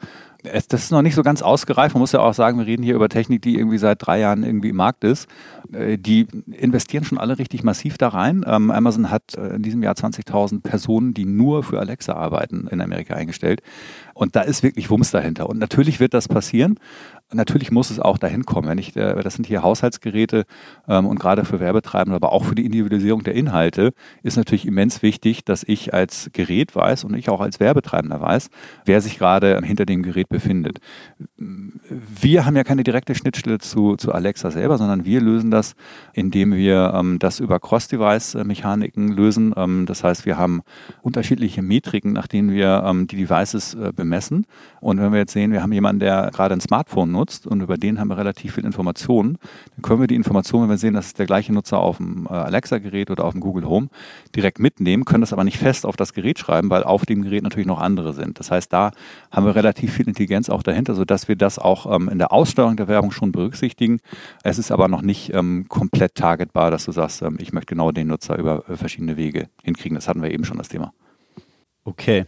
Es, 0.53 0.69
das 0.69 0.85
ist 0.85 0.91
noch 0.91 1.03
nicht 1.03 1.15
so 1.15 1.23
ganz 1.23 1.43
ausgereift. 1.43 1.95
Man 1.95 2.01
muss 2.01 2.13
ja 2.13 2.21
auch 2.21 2.35
sagen, 2.35 2.59
wir 2.59 2.67
reden 2.67 2.83
hier 2.83 2.95
über 2.95 3.09
Technik, 3.09 3.43
die 3.43 3.57
irgendwie 3.57 3.79
seit 3.79 4.05
drei 4.05 4.21
Jahren 4.21 4.45
irgendwie 4.45 4.71
im 4.71 4.77
Markt 4.77 5.05
ist. 5.05 5.29
Äh, 5.73 5.99
die 5.99 6.27
investieren 6.51 7.05
schon 7.05 7.19
alle 7.19 7.39
richtig 7.39 7.63
massiv 7.63 7.99
da 7.99 8.09
rein. 8.09 8.45
Ähm, 8.47 8.71
Amazon 8.71 9.11
hat 9.11 9.35
äh, 9.37 9.55
in 9.57 9.63
diesem 9.63 9.83
Jahr 9.83 9.95
20.000 9.95 10.63
Personen, 10.63 11.15
die 11.15 11.25
nur 11.25 11.63
für 11.63 11.79
Alexa 11.79 12.15
arbeiten, 12.15 12.69
in 12.71 12.81
Amerika 12.81 13.15
eingestellt. 13.15 13.63
Und 14.15 14.37
da 14.37 14.43
ist 14.43 14.63
wirklich 14.63 14.91
Wumms 14.91 15.11
dahinter. 15.11 15.49
Und 15.49 15.59
natürlich 15.59 16.01
wird 16.01 16.15
das 16.15 16.29
passieren. 16.29 16.79
Natürlich 17.33 17.73
muss 17.73 17.91
es 17.91 17.99
auch 17.99 18.19
dahin 18.19 18.47
kommen. 18.47 18.69
Wenn 18.69 18.79
ich, 18.79 18.97
äh, 18.97 19.21
das 19.23 19.35
sind 19.35 19.47
hier 19.47 19.63
Haushaltsgeräte 19.63 20.45
ähm, 20.89 21.07
und 21.07 21.19
gerade 21.19 21.45
für 21.45 21.61
Werbetreibende, 21.61 22.17
aber 22.17 22.33
auch 22.33 22.45
für 22.45 22.55
die 22.55 22.65
Individualisierung 22.65 23.25
der 23.25 23.35
Inhalte 23.35 23.93
ist 24.23 24.37
natürlich 24.37 24.67
immens 24.67 25.03
wichtig, 25.03 25.45
dass 25.45 25.65
ich 25.65 25.93
als 25.93 26.31
Gerät 26.33 26.77
weiß 26.77 27.05
und 27.05 27.15
ich 27.15 27.29
auch 27.29 27.41
als 27.41 27.59
Werbetreibender 27.59 28.21
weiß, 28.21 28.49
wer 28.85 29.01
sich 29.01 29.19
gerade 29.19 29.61
hinter 29.63 29.87
dem 29.87 30.03
Gerät 30.03 30.29
befindet. 30.37 30.81
Wir 31.39 32.45
haben 32.45 32.57
ja 32.57 32.63
keine 32.63 32.85
direkte 32.85 33.15
Schnittstelle 33.15 33.59
zu, 33.59 33.97
zu 33.97 34.13
Alexa 34.13 34.51
selber, 34.51 34.77
sondern 34.77 35.07
wir 35.07 35.23
lösen 35.23 35.51
das, 35.51 35.75
indem 36.13 36.55
wir 36.55 36.93
ähm, 36.95 37.19
das 37.19 37.41
über 37.41 37.59
Cross-Device-Mechaniken 37.59 39.09
lösen. 39.13 39.55
Ähm, 39.57 39.87
das 39.87 40.05
heißt, 40.05 40.27
wir 40.27 40.37
haben 40.37 40.61
unterschiedliche 41.01 41.63
Metriken, 41.63 42.13
nach 42.13 42.27
denen 42.27 42.51
wir 42.51 42.85
ähm, 42.85 43.07
die 43.07 43.17
Devices 43.17 43.73
äh, 43.73 43.93
bemessen. 43.97 44.45
Und 44.81 45.01
wenn 45.01 45.11
wir 45.13 45.21
jetzt 45.21 45.33
sehen, 45.33 45.53
wir 45.53 45.63
haben 45.63 45.73
jemanden, 45.73 46.01
der 46.01 46.31
gerade 46.35 46.53
ein 46.53 46.61
Smartphone 46.61 47.13
nutzt 47.13 47.47
und 47.47 47.63
über 47.63 47.79
den 47.79 47.99
haben 47.99 48.09
wir 48.09 48.19
relativ 48.19 48.57
viel 48.57 48.67
Informationen, 48.67 49.39
dann 49.75 49.83
können 49.83 50.01
wir 50.01 50.07
die 50.07 50.17
Informationen, 50.17 50.65
wenn 50.65 50.71
wir 50.71 50.79
sehen, 50.79 50.93
dass 50.93 51.07
es 51.07 51.15
der 51.15 51.27
gleiche 51.27 51.55
Nutzer 51.55 51.79
auf 51.79 51.97
dem 51.97 52.27
äh, 52.27 52.35
Alexa-Gerät 52.35 53.11
oder 53.11 53.25
auf 53.25 53.33
dem 53.33 53.41
Google 53.41 53.67
Home, 53.67 53.89
direkt 54.35 54.59
mitnehmen, 54.59 55.07
können 55.07 55.23
das 55.23 55.33
aber 55.33 55.45
nicht 55.45 55.57
fest 55.57 55.87
auf 55.87 55.97
das 55.97 56.13
Gerät 56.13 56.39
schreiben, 56.39 56.69
weil 56.69 56.85
auf 56.85 57.07
dem 57.07 57.23
Gerät 57.23 57.43
natürlich 57.43 57.67
noch 57.67 57.81
andere 57.81 58.13
sind. 58.13 58.39
Das 58.39 58.51
heißt, 58.51 58.71
da 58.71 58.91
haben 59.31 59.47
wir 59.47 59.55
relativ 59.55 59.95
viel 59.95 60.07
Intelligenz 60.07 60.26
auch 60.51 60.63
dahinter, 60.63 60.95
sodass 60.95 61.29
wir 61.29 61.37
das 61.37 61.59
auch 61.59 61.93
ähm, 61.95 62.09
in 62.09 62.19
der 62.19 62.33
Aussteuerung 62.33 62.77
der 62.77 62.89
Werbung 62.89 63.11
schon 63.11 63.33
berücksichtigen. 63.33 64.01
Es 64.43 64.59
ist 64.59 64.71
aber 64.71 64.89
noch 64.89 65.03
nicht 65.03 65.33
ähm, 65.35 65.67
komplett 65.69 66.15
targetbar, 66.15 66.71
dass 66.71 66.85
du 66.85 66.93
sagst, 66.93 67.23
ähm, 67.23 67.37
ich 67.41 67.53
möchte 67.53 67.75
genau 67.75 67.93
den 67.93 68.09
Nutzer 68.09 68.39
über 68.39 68.69
äh, 68.69 68.77
verschiedene 68.77 69.17
Wege 69.17 69.49
hinkriegen. 69.63 69.95
Das 69.95 70.09
hatten 70.09 70.23
wir 70.23 70.31
eben 70.31 70.45
schon 70.45 70.59
das 70.59 70.69
Thema. 70.69 70.93
Okay. 71.85 72.27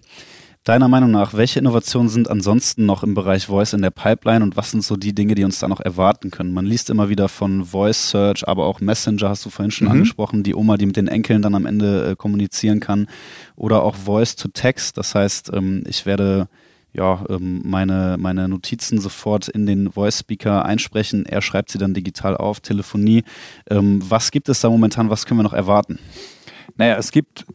Deiner 0.69 0.89
Meinung 0.89 1.11
nach, 1.11 1.33
welche 1.33 1.61
Innovationen 1.61 2.11
sind 2.11 2.29
ansonsten 2.29 2.85
noch 2.85 3.03
im 3.03 3.15
Bereich 3.15 3.47
Voice 3.47 3.73
in 3.73 3.81
der 3.81 3.91
Pipeline 3.91 4.45
und 4.45 4.59
was 4.59 4.71
sind 4.71 4.85
so 4.85 4.97
die 4.97 5.15
Dinge, 5.15 5.35
die 5.35 5.45
uns 5.45 5.59
da 5.61 5.67
noch 5.67 5.81
erwarten 5.81 6.31
können? 6.31 6.53
Man 6.53 6.67
liest 6.67 6.91
immer 6.91 7.09
wieder 7.09 7.29
von 7.31 7.65
Voice 7.65 8.11
Search, 8.11 8.47
aber 8.47 8.67
auch 8.67 8.83
Messenger 8.83 9.31
hast 9.31 9.47
du 9.47 9.51
vorhin 9.51 9.71
schon 9.71 9.87
mhm. 9.87 9.93
angesprochen, 9.93 10.43
die 10.43 10.55
Oma, 10.55 10.77
die 10.77 10.85
mit 10.85 10.97
den 10.97 11.09
Enkeln 11.09 11.41
dann 11.41 11.55
am 11.55 11.65
Ende 11.65 12.11
äh, 12.11 12.17
kommunizieren 12.17 12.81
kann 12.81 13.07
oder 13.57 13.83
auch 13.83 13.95
Voice 13.95 14.37
to 14.37 14.49
Text. 14.49 14.99
Das 14.99 15.15
heißt, 15.15 15.53
ähm, 15.55 15.85
ich 15.87 16.05
werde 16.05 16.49
ja, 16.93 17.25
ähm, 17.29 17.63
meine, 17.65 18.17
meine 18.19 18.49
Notizen 18.49 19.01
sofort 19.01 19.49
in 19.49 19.67
den 19.67 19.93
Voice 19.93 20.21
Speaker 20.21 20.65
einsprechen. 20.65 21.27
Er 21.27 21.43
schreibt 21.43 21.71
sie 21.71 21.79
dann 21.79 21.95
digital 21.95 22.37
auf, 22.37 22.61
Telefonie. 22.61 23.25
Ähm, 23.71 24.01
was 24.09 24.31
gibt 24.31 24.49
es 24.49 24.61
da 24.61 24.71
momentan? 24.71 25.11
Was 25.11 25.27
können 25.27 25.41
wir 25.41 25.45
noch 25.45 25.53
erwarten? 25.53 25.99
Naja, 26.77 26.97
es 26.97 27.11
gibt 27.11 27.47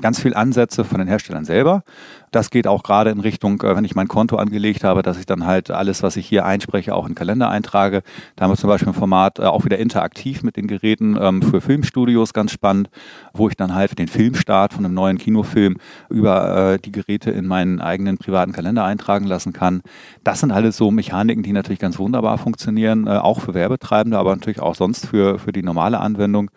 ganz 0.00 0.20
viele 0.20 0.36
Ansätze 0.36 0.84
von 0.84 0.98
den 0.98 1.08
Herstellern 1.08 1.44
selber. 1.44 1.82
Das 2.30 2.50
geht 2.50 2.66
auch 2.66 2.82
gerade 2.82 3.10
in 3.10 3.20
Richtung, 3.20 3.60
äh, 3.62 3.74
wenn 3.74 3.84
ich 3.84 3.94
mein 3.94 4.08
Konto 4.08 4.36
angelegt 4.36 4.84
habe, 4.84 5.02
dass 5.02 5.18
ich 5.18 5.26
dann 5.26 5.46
halt 5.46 5.70
alles, 5.70 6.02
was 6.02 6.16
ich 6.16 6.26
hier 6.26 6.44
einspreche, 6.44 6.94
auch 6.94 7.08
in 7.08 7.14
Kalender 7.14 7.48
eintrage. 7.48 8.02
Da 8.36 8.44
haben 8.44 8.52
wir 8.52 8.56
zum 8.56 8.68
Beispiel 8.68 8.88
ein 8.88 8.94
Format 8.94 9.38
äh, 9.38 9.44
auch 9.44 9.64
wieder 9.64 9.78
interaktiv 9.78 10.42
mit 10.42 10.56
den 10.56 10.66
Geräten 10.66 11.16
ähm, 11.20 11.42
für 11.42 11.60
Filmstudios, 11.60 12.32
ganz 12.32 12.52
spannend, 12.52 12.90
wo 13.32 13.48
ich 13.48 13.56
dann 13.56 13.74
halt 13.74 13.98
den 13.98 14.08
Filmstart 14.08 14.74
von 14.74 14.84
einem 14.84 14.94
neuen 14.94 15.18
Kinofilm 15.18 15.76
über 16.10 16.74
äh, 16.74 16.78
die 16.78 16.92
Geräte 16.92 17.30
in 17.30 17.46
meinen 17.46 17.80
eigenen 17.80 18.18
privaten 18.18 18.52
Kalender 18.52 18.84
eintragen 18.84 19.26
lassen 19.26 19.52
kann. 19.52 19.82
Das 20.24 20.40
sind 20.40 20.50
alles 20.50 20.76
so 20.76 20.90
Mechaniken, 20.90 21.42
die 21.42 21.52
natürlich 21.52 21.78
ganz 21.78 21.98
wunderbar 21.98 22.38
funktionieren, 22.38 23.08
auch 23.08 23.40
für 23.40 23.54
Werbetreibende, 23.54 24.18
aber 24.18 24.34
natürlich 24.34 24.60
auch 24.60 24.74
sonst 24.74 25.06
für, 25.06 25.38
für 25.38 25.52
die 25.52 25.62
normale 25.62 26.00
Anwendung. 26.00 26.50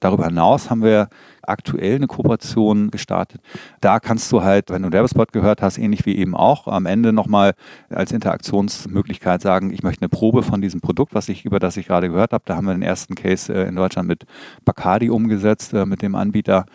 Darüber 0.00 0.26
hinaus 0.26 0.70
haben 0.70 0.82
wir 0.82 1.08
aktuell 1.48 1.96
eine 1.96 2.06
Kooperation 2.06 2.90
gestartet. 2.90 3.40
Da 3.80 4.00
kannst 4.00 4.30
du 4.32 4.42
halt, 4.42 4.70
wenn 4.70 4.82
du 4.82 4.92
Werbespot 4.92 5.32
gehört 5.32 5.62
hast, 5.62 5.78
ähnlich 5.78 6.06
wie 6.06 6.16
eben 6.16 6.34
auch, 6.34 6.66
am 6.66 6.86
Ende 6.86 7.12
nochmal 7.12 7.54
als 7.90 8.12
Interaktionsmöglichkeit 8.12 9.42
sagen, 9.42 9.72
ich 9.72 9.82
möchte 9.82 10.02
eine 10.02 10.08
Probe 10.08 10.42
von 10.42 10.60
diesem 10.60 10.80
Produkt, 10.80 11.14
was 11.14 11.28
ich, 11.28 11.44
über 11.44 11.58
das 11.58 11.76
ich 11.76 11.86
gerade 11.86 12.08
gehört 12.08 12.32
habe. 12.32 12.44
Da 12.46 12.56
haben 12.56 12.66
wir 12.66 12.74
den 12.74 12.82
ersten 12.82 13.14
Case 13.14 13.52
äh, 13.52 13.68
in 13.68 13.76
Deutschland 13.76 14.08
mit 14.08 14.24
Bacardi 14.64 15.10
umgesetzt, 15.10 15.72
äh, 15.72 15.86
mit 15.86 16.02
dem 16.02 16.14
Anbieter. 16.14 16.66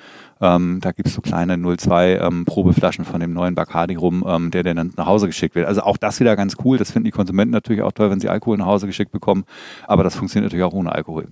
Ähm, 0.42 0.80
da 0.82 0.92
gibst 0.92 1.16
du 1.16 1.22
kleine 1.22 1.58
02 1.58 2.18
ähm, 2.18 2.46
Probeflaschen 2.46 3.06
von 3.06 3.20
dem 3.20 3.32
neuen 3.32 3.54
Bacardi 3.54 3.94
rum, 3.96 4.26
ähm, 4.28 4.50
der 4.50 4.64
dann 4.64 4.92
nach 4.98 5.06
Hause 5.06 5.28
geschickt 5.28 5.54
wird. 5.54 5.68
Also 5.68 5.82
auch 5.84 5.98
das 5.98 6.20
wieder 6.20 6.36
ganz 6.36 6.56
cool. 6.66 6.80
Das 6.80 6.92
finden 6.92 7.06
die 7.06 7.12
Konsumenten 7.12 7.52
natürlich 7.52 7.84
auch 7.84 7.92
toll, 7.92 8.10
wenn 8.10 8.20
sie 8.20 8.28
Alkohol 8.28 8.58
nach 8.58 8.66
Hause 8.66 8.88
geschickt 8.88 9.12
bekommen. 9.12 9.44
Aber 9.88 10.04
das 10.04 10.16
funktioniert 10.16 10.52
natürlich 10.52 10.66
auch 10.66 10.74
ohne 10.74 10.92
Alkohol. 10.92 11.28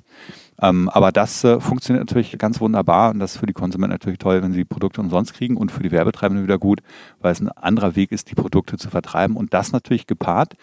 Ähm, 0.62 0.89
aber 0.89 1.12
das 1.12 1.43
äh, 1.43 1.60
funktioniert 1.60 2.06
natürlich 2.06 2.38
ganz 2.38 2.60
wunderbar 2.60 3.12
und 3.12 3.19
das 3.19 3.34
ist 3.34 3.38
für 3.39 3.45
die 3.45 3.54
Konsumenten 3.54 3.93
natürlich 3.93 4.19
toll, 4.19 4.41
wenn 4.41 4.54
sie 4.54 4.65
Produkte 4.65 5.02
umsonst 5.02 5.34
kriegen 5.34 5.56
und 5.56 5.72
für 5.72 5.84
die 5.84 5.91
Werbetreibenden 5.91 6.43
wieder 6.45 6.58
gut, 6.58 6.82
weil 7.22 7.32
es 7.32 7.39
ein 7.39 7.50
anderer 7.50 7.95
Weg 7.95 8.12
ist, 8.12 8.30
die 8.30 8.36
Produkte 8.36 8.78
zu 8.78 8.89
vertreiben 8.89 9.36
und 9.36 9.54
das 9.54 9.72
natürlich 9.72 10.08
gepaart 10.08 10.56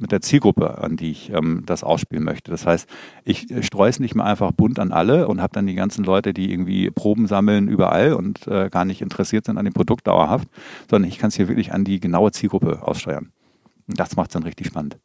mit 0.00 0.10
der 0.10 0.20
Zielgruppe, 0.20 0.78
an 0.78 0.96
die 0.96 1.12
ich 1.12 1.30
ähm, 1.32 1.62
das 1.66 1.84
ausspielen 1.84 2.24
möchte. 2.24 2.50
Das 2.50 2.66
heißt, 2.66 2.88
ich 3.24 3.50
äh, 3.50 3.62
streue 3.62 3.90
es 3.90 4.00
nicht 4.00 4.16
mehr 4.16 4.24
einfach 4.24 4.50
bunt 4.50 4.80
an 4.80 4.90
alle 4.90 5.28
und 5.28 5.40
habe 5.40 5.52
dann 5.52 5.66
die 5.66 5.74
ganzen 5.74 6.04
Leute, 6.04 6.34
die 6.34 6.50
irgendwie 6.52 6.90
Proben 6.90 7.28
sammeln 7.28 7.68
überall 7.68 8.14
und 8.14 8.46
äh, 8.48 8.70
gar 8.70 8.84
nicht 8.84 9.02
interessiert 9.02 9.44
sind 9.44 9.56
an 9.56 9.64
dem 9.64 9.74
Produkt 9.74 10.06
dauerhaft, 10.08 10.48
sondern 10.90 11.08
ich 11.08 11.18
kann 11.18 11.28
es 11.28 11.36
hier 11.36 11.48
wirklich 11.48 11.72
an 11.72 11.84
die 11.84 12.00
genaue 12.00 12.32
Zielgruppe 12.32 12.82
aussteuern. 12.82 13.30
Und 13.86 14.00
das 14.00 14.16
macht 14.16 14.30
es 14.30 14.34
dann 14.34 14.42
richtig 14.42 14.66
spannend. 14.66 14.96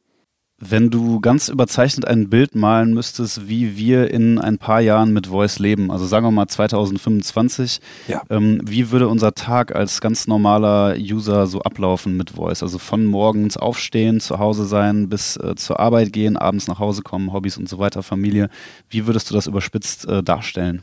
Wenn 0.61 0.89
du 0.89 1.19
ganz 1.21 1.47
überzeichnet 1.49 2.05
ein 2.05 2.29
Bild 2.29 2.53
malen 2.55 2.93
müsstest, 2.93 3.47
wie 3.47 3.77
wir 3.77 4.11
in 4.11 4.39
ein 4.39 4.57
paar 4.57 4.81
Jahren 4.81 5.13
mit 5.13 5.27
Voice 5.27 5.59
leben, 5.59 5.89
also 5.89 6.05
sagen 6.05 6.25
wir 6.25 6.31
mal 6.31 6.47
2025, 6.47 7.79
Ja. 8.07 8.23
ähm, 8.29 8.59
wie 8.65 8.91
würde 8.91 9.07
unser 9.07 9.33
Tag 9.33 9.75
als 9.75 10.01
ganz 10.01 10.27
normaler 10.27 10.95
User 10.97 11.47
so 11.47 11.61
ablaufen 11.61 12.17
mit 12.17 12.31
Voice? 12.31 12.61
Also 12.63 12.77
von 12.77 13.05
morgens 13.05 13.57
aufstehen, 13.57 14.19
zu 14.19 14.39
Hause 14.39 14.65
sein, 14.65 15.09
bis 15.09 15.37
äh, 15.37 15.55
zur 15.55 15.79
Arbeit 15.79 16.11
gehen, 16.13 16.35
abends 16.37 16.67
nach 16.67 16.79
Hause 16.79 17.01
kommen, 17.03 17.31
Hobbys 17.31 17.57
und 17.57 17.69
so 17.69 17.79
weiter, 17.79 18.03
Familie. 18.03 18.49
Wie 18.89 19.07
würdest 19.07 19.29
du 19.29 19.33
das 19.33 19.47
überspitzt 19.47 20.07
äh, 20.07 20.23
darstellen? 20.23 20.81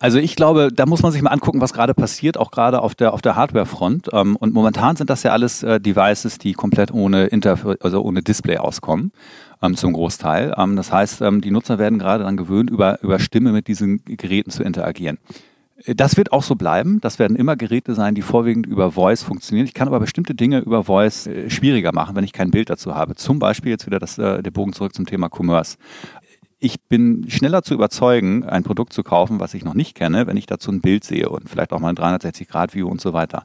Also 0.00 0.18
ich 0.18 0.36
glaube, 0.36 0.68
da 0.72 0.86
muss 0.86 1.02
man 1.02 1.10
sich 1.10 1.22
mal 1.22 1.30
angucken, 1.30 1.60
was 1.60 1.72
gerade 1.72 1.92
passiert, 1.92 2.36
auch 2.38 2.52
gerade 2.52 2.82
auf 2.82 2.94
der 2.94 3.12
auf 3.12 3.20
der 3.22 3.34
Hardware-Front. 3.34 4.10
Ähm, 4.12 4.36
und 4.36 4.54
momentan 4.54 4.94
sind 4.94 5.10
das 5.10 5.24
ja 5.24 5.32
alles 5.32 5.62
äh, 5.64 5.80
Devices, 5.80 6.38
die 6.38 6.52
komplett 6.52 6.92
ohne 6.92 7.26
Inter 7.26 7.58
also 7.80 8.02
ohne 8.02 8.22
Display 8.22 8.58
auskommen, 8.58 9.10
ähm, 9.60 9.74
zum 9.74 9.92
Großteil. 9.92 10.54
Ähm, 10.56 10.76
das 10.76 10.92
heißt, 10.92 11.20
die 11.20 11.50
Nutzer 11.50 11.78
werden 11.78 11.98
gerade 11.98 12.20
daran 12.20 12.36
gewöhnt, 12.36 12.70
über 12.70 13.02
über 13.02 13.18
Stimme 13.18 13.50
mit 13.52 13.66
diesen 13.66 14.04
Geräten 14.04 14.50
zu 14.50 14.62
interagieren. 14.62 15.18
Äh, 15.84 15.96
Das 15.96 16.16
wird 16.16 16.32
auch 16.32 16.44
so 16.44 16.54
bleiben. 16.54 17.00
Das 17.00 17.18
werden 17.18 17.36
immer 17.36 17.56
Geräte 17.56 17.96
sein, 17.96 18.14
die 18.14 18.22
vorwiegend 18.22 18.66
über 18.66 18.92
Voice 18.92 19.24
funktionieren. 19.24 19.66
Ich 19.66 19.74
kann 19.74 19.88
aber 19.88 19.98
bestimmte 19.98 20.36
Dinge 20.36 20.60
über 20.60 20.84
Voice 20.84 21.26
äh, 21.26 21.50
schwieriger 21.50 21.92
machen, 21.92 22.14
wenn 22.14 22.24
ich 22.24 22.32
kein 22.32 22.52
Bild 22.52 22.70
dazu 22.70 22.94
habe. 22.94 23.16
Zum 23.16 23.40
Beispiel 23.40 23.72
jetzt 23.72 23.86
wieder 23.86 23.98
das, 23.98 24.14
der 24.14 24.42
Bogen 24.52 24.74
zurück 24.74 24.94
zum 24.94 25.06
Thema 25.06 25.28
Commerce 25.28 25.76
ich 26.60 26.82
bin 26.88 27.26
schneller 27.28 27.62
zu 27.62 27.74
überzeugen, 27.74 28.42
ein 28.42 28.64
Produkt 28.64 28.92
zu 28.92 29.04
kaufen, 29.04 29.38
was 29.38 29.54
ich 29.54 29.64
noch 29.64 29.74
nicht 29.74 29.94
kenne, 29.94 30.26
wenn 30.26 30.36
ich 30.36 30.46
dazu 30.46 30.72
ein 30.72 30.80
Bild 30.80 31.04
sehe 31.04 31.28
und 31.28 31.48
vielleicht 31.48 31.72
auch 31.72 31.78
mal 31.78 31.90
ein 31.90 31.96
360-Grad-View 31.96 32.88
und 32.88 33.00
so 33.00 33.12
weiter. 33.12 33.44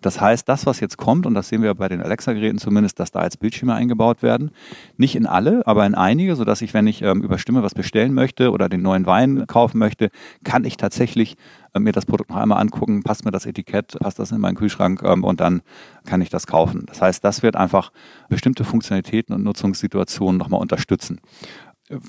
Das 0.00 0.20
heißt, 0.20 0.48
das, 0.48 0.64
was 0.64 0.78
jetzt 0.78 0.96
kommt, 0.96 1.26
und 1.26 1.34
das 1.34 1.48
sehen 1.48 1.62
wir 1.62 1.74
bei 1.74 1.88
den 1.88 2.00
Alexa-Geräten 2.00 2.58
zumindest, 2.58 3.00
dass 3.00 3.10
da 3.10 3.18
als 3.18 3.36
Bildschirme 3.36 3.74
eingebaut 3.74 4.22
werden, 4.22 4.52
nicht 4.96 5.16
in 5.16 5.26
alle, 5.26 5.66
aber 5.66 5.84
in 5.86 5.96
einige, 5.96 6.36
sodass 6.36 6.62
ich, 6.62 6.72
wenn 6.72 6.86
ich 6.86 7.02
ähm, 7.02 7.22
über 7.22 7.38
Stimme 7.38 7.64
was 7.64 7.74
bestellen 7.74 8.14
möchte 8.14 8.52
oder 8.52 8.68
den 8.68 8.82
neuen 8.82 9.06
Wein 9.06 9.44
kaufen 9.48 9.78
möchte, 9.78 10.10
kann 10.44 10.64
ich 10.64 10.76
tatsächlich 10.76 11.36
äh, 11.74 11.80
mir 11.80 11.92
das 11.92 12.06
Produkt 12.06 12.30
noch 12.30 12.36
einmal 12.36 12.60
angucken, 12.60 13.02
passt 13.02 13.24
mir 13.24 13.32
das 13.32 13.44
Etikett, 13.44 13.98
passt 13.98 14.20
das 14.20 14.30
in 14.30 14.40
meinen 14.40 14.54
Kühlschrank 14.54 15.02
ähm, 15.02 15.24
und 15.24 15.40
dann 15.40 15.62
kann 16.04 16.20
ich 16.20 16.30
das 16.30 16.46
kaufen. 16.46 16.84
Das 16.86 17.02
heißt, 17.02 17.24
das 17.24 17.42
wird 17.42 17.56
einfach 17.56 17.90
bestimmte 18.28 18.62
Funktionalitäten 18.62 19.34
und 19.34 19.42
Nutzungssituationen 19.42 20.38
nochmal 20.38 20.60
unterstützen 20.60 21.18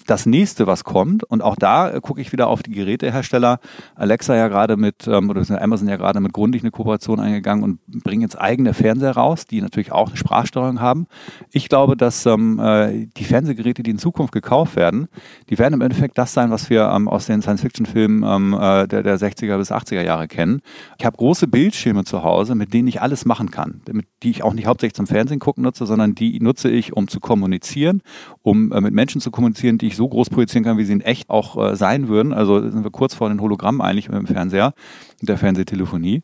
das 0.08 0.26
nächste, 0.26 0.68
was 0.68 0.84
kommt, 0.84 1.24
und 1.24 1.42
auch 1.42 1.56
da 1.56 1.92
äh, 1.92 2.02
gucke 2.02 2.22
ich 2.22 2.32
wieder 2.32 2.48
auf 2.48 2.64
die 2.64 2.72
Gerätehersteller. 2.72 3.60
Alexa 3.96 4.36
ja 4.36 4.48
gerade 4.48 4.78
mit, 4.78 5.08
ähm, 5.08 5.30
oder 5.30 5.44
Amazon 5.62 5.88
ja 5.88 5.98
gerade 5.98 6.20
mit 6.20 6.34
Grundig 6.34 6.64
eine 6.64 6.72
Kooperation 6.72 7.20
eingegangen 7.20 7.64
und 7.64 7.80
bringen 8.04 8.22
jetzt 8.22 8.40
eigene 8.40 8.74
Fernseher 8.74 9.12
raus, 9.12 9.46
die 9.46 9.62
natürlich 9.62 9.92
auch 9.92 10.08
eine 10.08 10.18
Sprachsteuerung 10.18 10.82
haben. 10.82 11.08
Ich 11.52 11.70
glaube, 11.70 11.98
dass 11.98 12.26
ähm, 12.26 12.60
äh, 12.60 13.08
die 13.18 13.24
Fernsehgeräte, 13.24 13.84
die 13.84 13.92
in 13.92 13.98
Zukunft 13.98 14.34
gekauft 14.34 14.76
werden, 14.76 15.08
die 15.50 15.58
werden 15.58 15.74
im 15.74 15.82
Endeffekt 15.82 16.18
das 16.18 16.34
sein, 16.34 16.52
was 16.52 16.70
wir 16.70 16.92
ähm, 16.94 17.08
aus 17.08 17.26
den 17.26 17.42
Science-Fiction-Filmen 17.42 18.24
ähm, 18.24 18.54
äh, 18.54 18.88
der, 18.88 19.04
der 19.04 19.18
60er 19.18 19.58
bis 19.58 19.72
80er 19.72 20.02
Jahre 20.02 20.28
kennen. 20.28 20.62
Ich 20.98 21.06
habe 21.06 21.18
große 21.18 21.48
Bildschirme 21.48 22.04
zu 22.04 22.24
Hause, 22.24 22.56
mit 22.56 22.74
denen 22.74 22.88
ich 22.88 23.02
alles 23.02 23.26
machen 23.26 23.52
kann, 23.52 23.82
mit, 23.92 24.08
die 24.24 24.32
ich 24.32 24.44
auch 24.44 24.54
nicht 24.54 24.68
hauptsächlich 24.68 24.96
zum 24.96 25.08
Fernsehen 25.08 25.40
gucken 25.40 25.64
nutze, 25.64 25.86
sondern 25.86 26.16
die 26.16 26.40
nutze 26.40 26.70
ich, 26.70 26.94
um 26.94 27.08
zu 27.08 27.20
kommunizieren, 27.20 28.02
um 28.42 28.72
äh, 28.72 28.82
mit 28.82 28.94
Menschen 28.94 29.22
zu 29.22 29.32
kommunizieren, 29.32 29.73
die 29.78 29.88
ich 29.88 29.96
so 29.96 30.08
groß 30.08 30.30
projizieren 30.30 30.64
kann, 30.64 30.78
wie 30.78 30.86
sie 30.86 30.94
in 30.94 31.02
echt 31.02 31.30
auch 31.30 31.58
äh, 31.58 31.76
sein 31.76 32.08
würden. 32.08 32.34
Also 32.34 32.62
sind 32.62 32.84
wir 32.84 32.92
kurz 32.92 33.14
vor 33.14 33.30
den 33.30 33.42
Hologrammen 33.42 33.82
eigentlich 33.82 34.10
mit 34.10 34.18
dem 34.18 34.28
Fernseher, 34.28 34.74
mit 35.20 35.30
der 35.30 35.38
Fernsehtelefonie. 35.38 36.24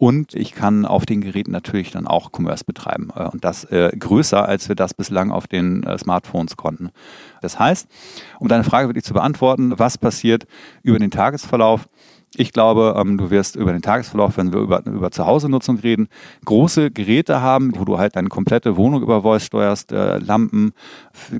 Und 0.00 0.34
ich 0.34 0.52
kann 0.52 0.86
auf 0.86 1.04
den 1.04 1.20
Geräten 1.20 1.50
natürlich 1.50 1.90
dann 1.90 2.06
auch 2.06 2.30
Commerce 2.32 2.64
betreiben. 2.64 3.10
Äh, 3.14 3.28
und 3.28 3.44
das 3.44 3.64
äh, 3.64 3.90
größer, 3.96 4.48
als 4.48 4.68
wir 4.68 4.74
das 4.74 4.94
bislang 4.94 5.30
auf 5.30 5.46
den 5.46 5.82
äh, 5.82 5.98
Smartphones 5.98 6.56
konnten. 6.56 6.90
Das 7.42 7.58
heißt, 7.58 7.86
um 8.38 8.48
deine 8.48 8.64
Frage 8.64 8.88
wirklich 8.88 9.04
zu 9.04 9.12
beantworten, 9.12 9.78
was 9.78 9.98
passiert 9.98 10.46
über 10.82 10.98
den 10.98 11.10
Tagesverlauf? 11.10 11.86
Ich 12.40 12.54
glaube, 12.54 12.94
ähm, 12.96 13.18
du 13.18 13.28
wirst 13.28 13.54
über 13.54 13.70
den 13.70 13.82
Tagesverlauf, 13.82 14.38
wenn 14.38 14.50
wir 14.54 14.60
über, 14.60 14.82
über 14.86 15.10
Zuhause-Nutzung 15.10 15.76
reden, 15.80 16.08
große 16.46 16.90
Geräte 16.90 17.42
haben, 17.42 17.78
wo 17.78 17.84
du 17.84 17.98
halt 17.98 18.16
deine 18.16 18.30
komplette 18.30 18.78
Wohnung 18.78 19.02
über 19.02 19.20
Voice 19.20 19.44
steuerst, 19.44 19.92
äh, 19.92 20.16
Lampen, 20.16 20.72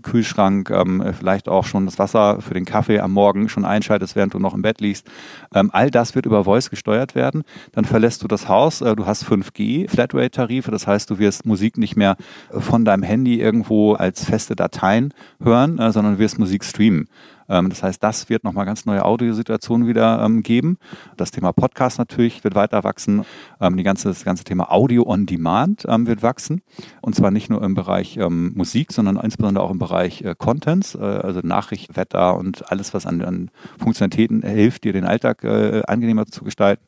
Kühlschrank, 0.03 0.69
ähm, 0.69 1.03
vielleicht 1.19 1.49
auch 1.49 1.65
schon 1.65 1.87
das 1.87 1.99
Wasser 1.99 2.43
für 2.43 2.53
den 2.53 2.67
Kaffee 2.67 3.01
am 3.01 3.13
Morgen 3.13 3.49
schon 3.49 3.65
einschaltest, 3.65 4.15
während 4.15 4.35
du 4.35 4.39
noch 4.39 4.53
im 4.53 4.61
Bett 4.61 4.83
liegst. 4.83 5.07
Ähm, 5.55 5.71
all 5.73 5.91
das 5.91 6.15
wird 6.15 6.27
über 6.27 6.45
Voice 6.45 6.69
gesteuert 6.69 7.15
werden. 7.15 7.45
Dann 7.73 7.87
verlässt 7.87 8.23
du 8.23 8.29
das 8.29 8.47
Haus, 8.51 8.83
äh, 8.83 8.95
du 8.95 9.07
hast 9.07 9.25
5G, 9.25 9.89
Flatrate-Tarife, 9.89 10.71
das 10.71 10.87
heißt, 10.87 11.09
du 11.09 11.19
wirst 11.19 11.47
Musik 11.47 11.79
nicht 11.79 11.97
mehr 11.97 12.17
von 12.51 12.85
deinem 12.85 13.05
Handy 13.05 13.41
irgendwo 13.41 13.95
als 13.95 14.27
feste 14.27 14.55
Dateien 14.55 15.15
hören, 15.43 15.79
äh, 15.79 15.93
sondern 15.93 16.19
wirst 16.19 16.39
Musik 16.39 16.63
streamen. 16.63 17.09
Ähm, 17.51 17.69
das 17.69 17.83
heißt, 17.83 18.03
das 18.03 18.29
wird 18.31 18.45
nochmal 18.45 18.65
ganz 18.65 18.87
neue 18.87 19.05
Audiosituationen 19.05 19.87
wieder 19.87 20.23
ähm, 20.25 20.43
geben. 20.43 20.79
Das 21.17 21.33
Thema 21.33 21.53
Podcast 21.53 21.99
natürlich 21.99 22.43
wird 22.45 22.55
weiter 22.55 22.85
wachsen. 22.85 23.25
Ähm, 23.61 23.77
die 23.77 23.83
ganze, 23.83 24.09
das 24.09 24.25
ganze 24.25 24.45
Thema 24.45 24.73
Audio 24.73 25.07
on 25.07 25.27
Demand 25.27 25.85
wird 25.85 26.23
wachsen. 26.23 26.63
Und 27.03 27.15
zwar 27.15 27.31
nicht 27.31 27.51
nur 27.51 27.63
im 27.63 27.75
Bereich 27.75 28.19
Musik, 28.29 28.93
sondern 28.93 29.17
insbesondere 29.17 29.65
auch 29.65 29.71
im 29.71 29.79
Bereich 29.79 30.23
äh, 30.23 30.35
Contents, 30.39 30.95
äh, 30.95 30.99
also 30.99 31.41
Nachricht, 31.43 31.97
Wetter 31.97 32.37
und 32.37 32.71
alles, 32.71 32.95
was 32.95 33.07
an, 33.07 33.21
an 33.23 33.51
Funktionalitäten 33.79 34.43
hilft, 34.43 34.85
dir 34.85 34.93
den 34.93 35.05
Alltag 35.05 35.43
äh, 35.43 35.83
angenehmer 35.87 36.27
zu 36.27 36.45
gestalten. 36.45 36.85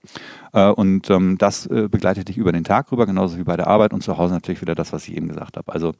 Und 0.53 1.09
das 1.39 1.67
begleitet 1.67 2.29
dich 2.29 2.37
über 2.37 2.53
den 2.53 2.63
Tag 2.63 2.93
rüber, 2.93 3.07
genauso 3.07 3.39
wie 3.39 3.43
bei 3.43 3.57
der 3.57 3.69
Arbeit 3.69 3.95
und 3.95 4.03
zu 4.03 4.19
Hause 4.19 4.35
natürlich 4.35 4.61
wieder 4.61 4.75
das, 4.75 4.93
was 4.93 5.09
ich 5.09 5.17
eben 5.17 5.29
gesagt 5.29 5.57
habe. 5.57 5.73
Also 5.73 5.95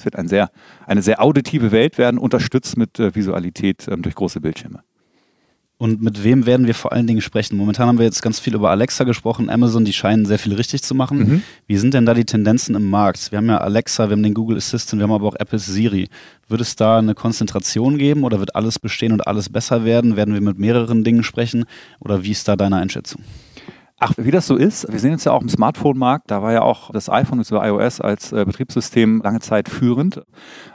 es 0.00 0.04
wird 0.06 0.16
ein 0.16 0.28
sehr, 0.28 0.50
eine 0.86 1.02
sehr 1.02 1.22
auditive 1.22 1.72
Welt 1.72 1.98
werden, 1.98 2.18
unterstützt 2.18 2.76
mit 2.78 2.98
äh, 2.98 3.14
Visualität 3.14 3.86
ähm, 3.88 4.00
durch 4.00 4.14
große 4.14 4.40
Bildschirme. 4.40 4.82
Und 5.76 6.02
mit 6.02 6.24
wem 6.24 6.44
werden 6.44 6.66
wir 6.66 6.74
vor 6.74 6.92
allen 6.92 7.06
Dingen 7.06 7.20
sprechen? 7.22 7.56
Momentan 7.56 7.88
haben 7.88 7.98
wir 7.98 8.04
jetzt 8.04 8.22
ganz 8.22 8.38
viel 8.38 8.54
über 8.54 8.70
Alexa 8.70 9.04
gesprochen, 9.04 9.48
Amazon, 9.48 9.84
die 9.84 9.94
scheinen 9.94 10.26
sehr 10.26 10.38
viel 10.38 10.54
richtig 10.54 10.82
zu 10.82 10.94
machen. 10.94 11.18
Mhm. 11.18 11.42
Wie 11.66 11.76
sind 11.76 11.94
denn 11.94 12.04
da 12.04 12.12
die 12.12 12.26
Tendenzen 12.26 12.74
im 12.74 12.88
Markt? 12.88 13.30
Wir 13.30 13.38
haben 13.38 13.48
ja 13.48 13.58
Alexa, 13.58 14.08
wir 14.08 14.12
haben 14.12 14.22
den 14.22 14.34
Google 14.34 14.58
Assistant, 14.58 15.00
wir 15.00 15.04
haben 15.04 15.12
aber 15.12 15.26
auch 15.26 15.36
Apple's 15.36 15.66
Siri. 15.66 16.08
Wird 16.48 16.60
es 16.60 16.76
da 16.76 16.98
eine 16.98 17.14
Konzentration 17.14 17.96
geben 17.96 18.24
oder 18.24 18.40
wird 18.40 18.56
alles 18.56 18.78
bestehen 18.78 19.12
und 19.12 19.26
alles 19.26 19.48
besser 19.48 19.84
werden? 19.84 20.16
Werden 20.16 20.34
wir 20.34 20.40
mit 20.42 20.58
mehreren 20.58 21.02
Dingen 21.02 21.22
sprechen? 21.22 21.64
Oder 22.00 22.24
wie 22.24 22.32
ist 22.32 22.46
da 22.46 22.56
deine 22.56 22.76
Einschätzung? 22.76 23.22
Ach, 24.02 24.14
wie 24.16 24.30
das 24.30 24.46
so 24.46 24.56
ist, 24.56 24.90
wir 24.90 24.98
sehen 24.98 25.10
jetzt 25.10 25.26
ja 25.26 25.32
auch 25.32 25.42
im 25.42 25.50
Smartphone-Markt, 25.50 26.30
da 26.30 26.40
war 26.40 26.54
ja 26.54 26.62
auch 26.62 26.90
das 26.90 27.10
iPhone 27.10 27.36
bzw. 27.36 27.68
iOS 27.68 28.00
als 28.00 28.32
äh, 28.32 28.46
Betriebssystem 28.46 29.20
lange 29.22 29.40
Zeit 29.40 29.68
führend. 29.68 30.22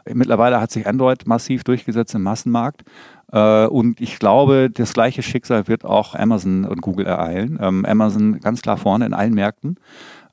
Mittlerweile 0.07 0.61
hat 0.61 0.69
sich 0.69 0.85
Android 0.85 1.25
massiv 1.25 1.63
durchgesetzt 1.63 2.13
im 2.13 2.21
Massenmarkt. 2.21 2.83
Äh, 3.31 3.65
und 3.65 3.99
ich 3.99 4.19
glaube, 4.19 4.69
das 4.69 4.93
gleiche 4.93 5.23
Schicksal 5.23 5.67
wird 5.67 5.85
auch 5.85 6.13
Amazon 6.13 6.65
und 6.65 6.83
Google 6.83 7.07
ereilen. 7.07 7.57
Ähm, 7.59 7.83
Amazon 7.83 8.39
ganz 8.41 8.61
klar 8.61 8.77
vorne 8.77 9.07
in 9.07 9.15
allen 9.15 9.33
Märkten. 9.33 9.77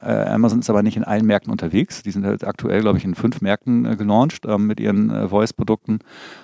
Äh, 0.02 0.12
Amazon 0.26 0.58
ist 0.58 0.68
aber 0.68 0.82
nicht 0.82 0.98
in 0.98 1.04
allen 1.04 1.24
Märkten 1.24 1.50
unterwegs. 1.50 2.02
Die 2.02 2.10
sind 2.10 2.26
halt 2.26 2.44
aktuell, 2.44 2.82
glaube 2.82 2.98
ich, 2.98 3.06
in 3.06 3.14
fünf 3.14 3.40
Märkten 3.40 3.86
äh, 3.86 3.96
gelauncht 3.96 4.44
ähm, 4.46 4.66
mit 4.66 4.80
ihren 4.80 5.08
äh, 5.08 5.28
Voice-Produkten. 5.28 6.00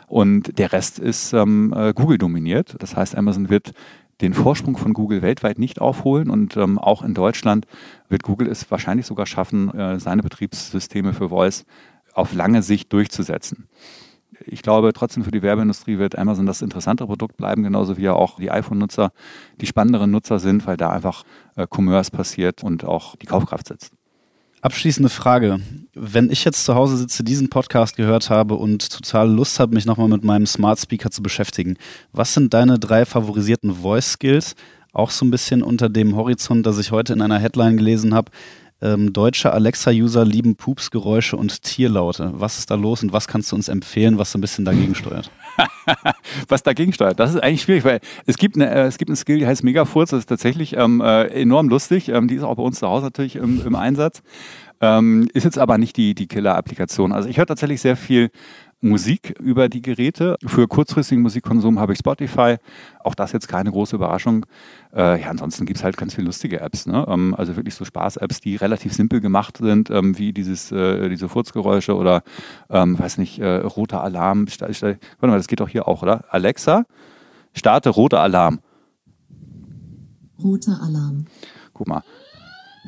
Und 0.07 0.59
der 0.59 0.73
Rest 0.73 0.99
ist 0.99 1.35
ähm, 1.35 1.75
äh, 1.77 1.93
Google 1.93 2.17
dominiert. 2.17 2.77
Das 2.79 2.97
heißt, 2.97 3.19
Amazon 3.19 3.51
wird 3.51 3.75
den 4.21 4.35
Vorsprung 4.35 4.77
von 4.77 4.95
Google 4.95 5.23
weltweit 5.23 5.59
nicht 5.59 5.81
aufholen 5.81 6.31
und 6.31 6.57
ähm, 6.57 6.79
auch 6.79 7.03
in 7.03 7.15
Deutschland 7.15 7.67
wird 8.09 8.23
Google 8.23 8.49
es 8.49 8.71
wahrscheinlich 8.71 9.07
sogar 9.07 9.27
schaffen, 9.27 9.73
äh, 9.75 10.01
seine 10.01 10.23
Betriebssysteme 10.23 11.13
für 11.13 11.29
Voice 11.29 11.65
auf 12.15 12.35
lange 12.35 12.63
Sicht 12.63 12.93
durchzusetzen. 12.93 13.69
Ich 14.45 14.63
glaube, 14.63 14.93
trotzdem 14.93 15.25
für 15.25 15.31
die 15.31 15.43
Werbeindustrie 15.43 15.99
wird 15.99 16.19
Amazon 16.19 16.47
das 16.47 16.63
interessantere 16.63 17.09
Produkt 17.09 17.37
bleiben, 17.37 17.63
genauso 17.63 17.97
wie 17.97 18.03
ja 18.03 18.13
auch 18.13 18.37
die 18.37 18.51
iPhone-Nutzer 18.51 19.13
die 19.61 19.67
spannenderen 19.67 20.11
Nutzer 20.11 20.39
sind, 20.39 20.67
weil 20.67 20.77
da 20.77 20.91
einfach 20.91 21.25
äh, 21.57 21.67
Commerce 21.69 22.11
passiert 22.11 22.63
und 22.63 22.85
auch 22.85 23.17
die 23.17 23.27
Kaufkraft 23.27 23.69
sitzt. 23.69 23.98
Abschließende 24.61 25.09
Frage. 25.09 25.61
Wenn 25.95 26.31
ich 26.31 26.45
jetzt 26.45 26.65
zu 26.65 26.75
Hause 26.75 26.97
sitze, 26.97 27.23
diesen 27.23 27.49
Podcast 27.49 27.97
gehört 27.97 28.29
habe 28.29 28.55
und 28.55 28.91
total 28.91 29.31
Lust 29.31 29.61
habe, 29.61 29.75
mich 29.75 29.87
nochmal 29.87 30.09
mit 30.09 30.25
meinem 30.25 30.47
Smart 30.47 30.81
Speaker 30.81 31.13
zu 31.13 31.23
beschäftigen, 31.23 31.77
was 32.13 32.35
sind 32.35 32.53
deine 32.53 32.79
drei 32.79 33.05
favorisierten 33.05 33.73
Voice 33.73 34.13
Skills? 34.13 34.57
Auch 34.93 35.11
so 35.11 35.25
ein 35.25 35.31
bisschen 35.31 35.63
unter 35.63 35.89
dem 35.89 36.17
Horizont, 36.17 36.67
das 36.67 36.79
ich 36.79 36.91
heute 36.91 37.13
in 37.13 37.23
einer 37.23 37.39
Headline 37.39 37.77
gelesen 37.77 38.15
habe. 38.15 38.33
Ähm, 38.81 39.13
deutsche 39.13 39.53
Alexa-User 39.53 40.25
lieben 40.25 40.57
Pupsgeräusche 40.57 41.37
und 41.37 41.63
Tierlaute. 41.63 42.33
Was 42.35 42.59
ist 42.59 42.71
da 42.71 42.75
los 42.75 43.03
und 43.03 43.13
was 43.13 43.29
kannst 43.29 43.53
du 43.53 43.57
uns 43.57 43.69
empfehlen, 43.69 44.19
was 44.19 44.33
so 44.33 44.39
ein 44.39 44.41
bisschen 44.41 44.65
dagegen 44.65 44.97
steuert? 44.97 45.31
Was 46.49 46.63
dagegen 46.63 46.93
steuert. 46.93 47.19
Das 47.19 47.35
ist 47.35 47.43
eigentlich 47.43 47.63
schwierig, 47.63 47.85
weil 47.85 48.01
es 48.27 48.37
gibt 48.37 48.57
eine, 48.57 48.71
äh, 48.71 48.87
es 48.87 48.99
gibt 48.99 49.09
einen 49.11 49.17
Skill, 49.17 49.39
die 49.39 49.47
heißt 49.47 49.65
Megafurz, 49.65 50.11
das 50.11 50.21
ist 50.21 50.27
tatsächlich 50.29 50.77
ähm, 50.77 51.01
äh, 51.01 51.25
enorm 51.29 51.69
lustig. 51.69 52.09
Ähm, 52.09 52.29
die 52.29 52.37
ist 52.37 52.43
auch 52.43 52.57
bei 52.57 52.63
uns 52.63 52.79
zu 52.79 52.89
Hause 52.89 53.07
natürlich 53.07 53.37
im, 53.37 53.65
im 53.65 53.75
Einsatz. 53.75 54.23
Ähm, 54.81 55.29
ist 55.35 55.45
jetzt 55.45 55.59
aber 55.59 55.77
nicht 55.77 55.97
die, 55.97 56.15
die 56.15 56.29
Killer-Applikation. 56.29 57.13
Also 57.13 57.29
ich 57.29 57.39
höre 57.39 57.47
tatsächlich 57.47 57.81
sehr 57.81 57.97
viel 57.97 58.31
Musik 58.81 59.35
über 59.41 59.69
die 59.69 59.83
Geräte. 59.83 60.37
Für 60.47 60.69
kurzfristigen 60.69 61.23
Musikkonsum 61.23 61.81
habe 61.81 61.93
ich 61.93 61.99
Spotify. 61.99 62.57
Auch 63.03 63.15
das 63.15 63.33
jetzt 63.33 63.49
keine 63.49 63.71
große 63.71 63.97
Überraschung. 63.97 64.47
Äh, 64.95 65.21
ja, 65.21 65.29
ansonsten 65.29 65.67
gibt 65.67 65.79
es 65.79 65.85
halt 65.85 65.97
ganz 65.97 66.15
viele 66.15 66.27
lustige 66.27 66.61
Apps. 66.61 66.87
Ne? 66.87 67.05
Ähm, 67.09 67.35
also 67.37 67.57
wirklich 67.57 67.75
so 67.75 67.85
Spaß-Apps, 67.85 68.41
die 68.41 68.57
relativ 68.57 68.93
simpel 68.93 69.21
gemacht 69.21 69.59
sind, 69.59 69.91
ähm, 69.91 70.17
wie 70.19 70.33
dieses, 70.33 70.71
äh, 70.71 71.09
diese 71.09 71.29
Furzgeräusche 71.29 71.97
oder, 71.97 72.23
ähm, 72.71 72.99
weiß 72.99 73.19
nicht, 73.19 73.41
äh, 73.41 73.57
roter 73.57 74.03
Alarm. 74.03 74.47
Warte 74.47 74.99
mal, 75.21 75.37
das 75.37 75.49
geht 75.49 75.61
doch 75.61 75.69
hier 75.69 75.89
auch, 75.89 76.03
oder? 76.03 76.25
Alexa, 76.31 76.85
starte 77.55 77.91
roter 77.91 78.21
Alarm. 78.21 78.61
Roter 80.43 80.81
Alarm. 80.81 81.27
Guck 81.73 81.89
mal. 81.89 82.03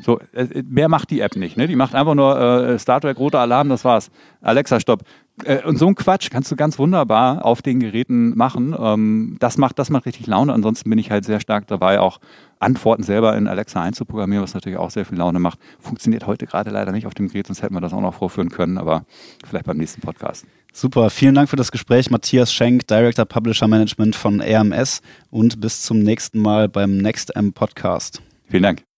So, 0.01 0.19
äh, 0.33 0.63
mehr 0.67 0.89
macht 0.89 1.09
die 1.11 1.21
App 1.21 1.35
nicht. 1.35 1.57
Ne? 1.57 1.67
Die 1.67 1.75
macht 1.75 1.95
einfach 1.95 2.15
nur 2.15 2.39
äh, 2.39 2.79
Star 2.79 2.99
Trek 2.99 3.17
roter 3.17 3.39
Alarm, 3.39 3.69
das 3.69 3.85
war's. 3.85 4.09
Alexa, 4.41 4.79
stopp. 4.79 5.03
Äh, 5.45 5.63
und 5.63 5.77
so 5.77 5.87
ein 5.87 5.95
Quatsch 5.95 6.29
kannst 6.29 6.51
du 6.51 6.55
ganz 6.55 6.77
wunderbar 6.79 7.45
auf 7.45 7.61
den 7.61 7.79
Geräten 7.79 8.35
machen. 8.35 8.75
Ähm, 8.77 9.37
das, 9.39 9.57
macht, 9.57 9.79
das 9.79 9.89
macht 9.89 10.05
richtig 10.05 10.27
Laune. 10.27 10.53
Ansonsten 10.53 10.89
bin 10.89 10.99
ich 10.99 11.11
halt 11.11 11.25
sehr 11.25 11.39
stark 11.39 11.67
dabei, 11.67 11.99
auch 11.99 12.19
Antworten 12.59 13.03
selber 13.03 13.35
in 13.37 13.47
Alexa 13.47 13.81
einzuprogrammieren, 13.81 14.43
was 14.43 14.53
natürlich 14.53 14.77
auch 14.77 14.91
sehr 14.91 15.05
viel 15.05 15.17
Laune 15.17 15.39
macht. 15.39 15.59
Funktioniert 15.79 16.27
heute 16.27 16.45
gerade 16.45 16.69
leider 16.69 16.91
nicht 16.91 17.07
auf 17.07 17.13
dem 17.13 17.27
Gerät, 17.27 17.47
sonst 17.47 17.61
hätten 17.61 17.73
wir 17.73 17.81
das 17.81 17.93
auch 17.93 18.01
noch 18.01 18.13
vorführen 18.13 18.49
können, 18.49 18.77
aber 18.77 19.05
vielleicht 19.45 19.65
beim 19.65 19.77
nächsten 19.77 20.01
Podcast. 20.01 20.45
Super, 20.73 21.09
vielen 21.09 21.35
Dank 21.35 21.49
für 21.49 21.57
das 21.57 21.71
Gespräch, 21.71 22.11
Matthias 22.11 22.53
Schenk, 22.53 22.87
Director 22.87 23.25
Publisher 23.25 23.67
Management 23.67 24.15
von 24.15 24.41
RMS 24.41 25.01
und 25.29 25.59
bis 25.59 25.81
zum 25.81 25.99
nächsten 25.99 26.39
Mal 26.39 26.69
beim 26.69 26.97
Next 26.97 27.35
M 27.35 27.51
Podcast. 27.51 28.21
Vielen 28.47 28.63
Dank. 28.63 28.90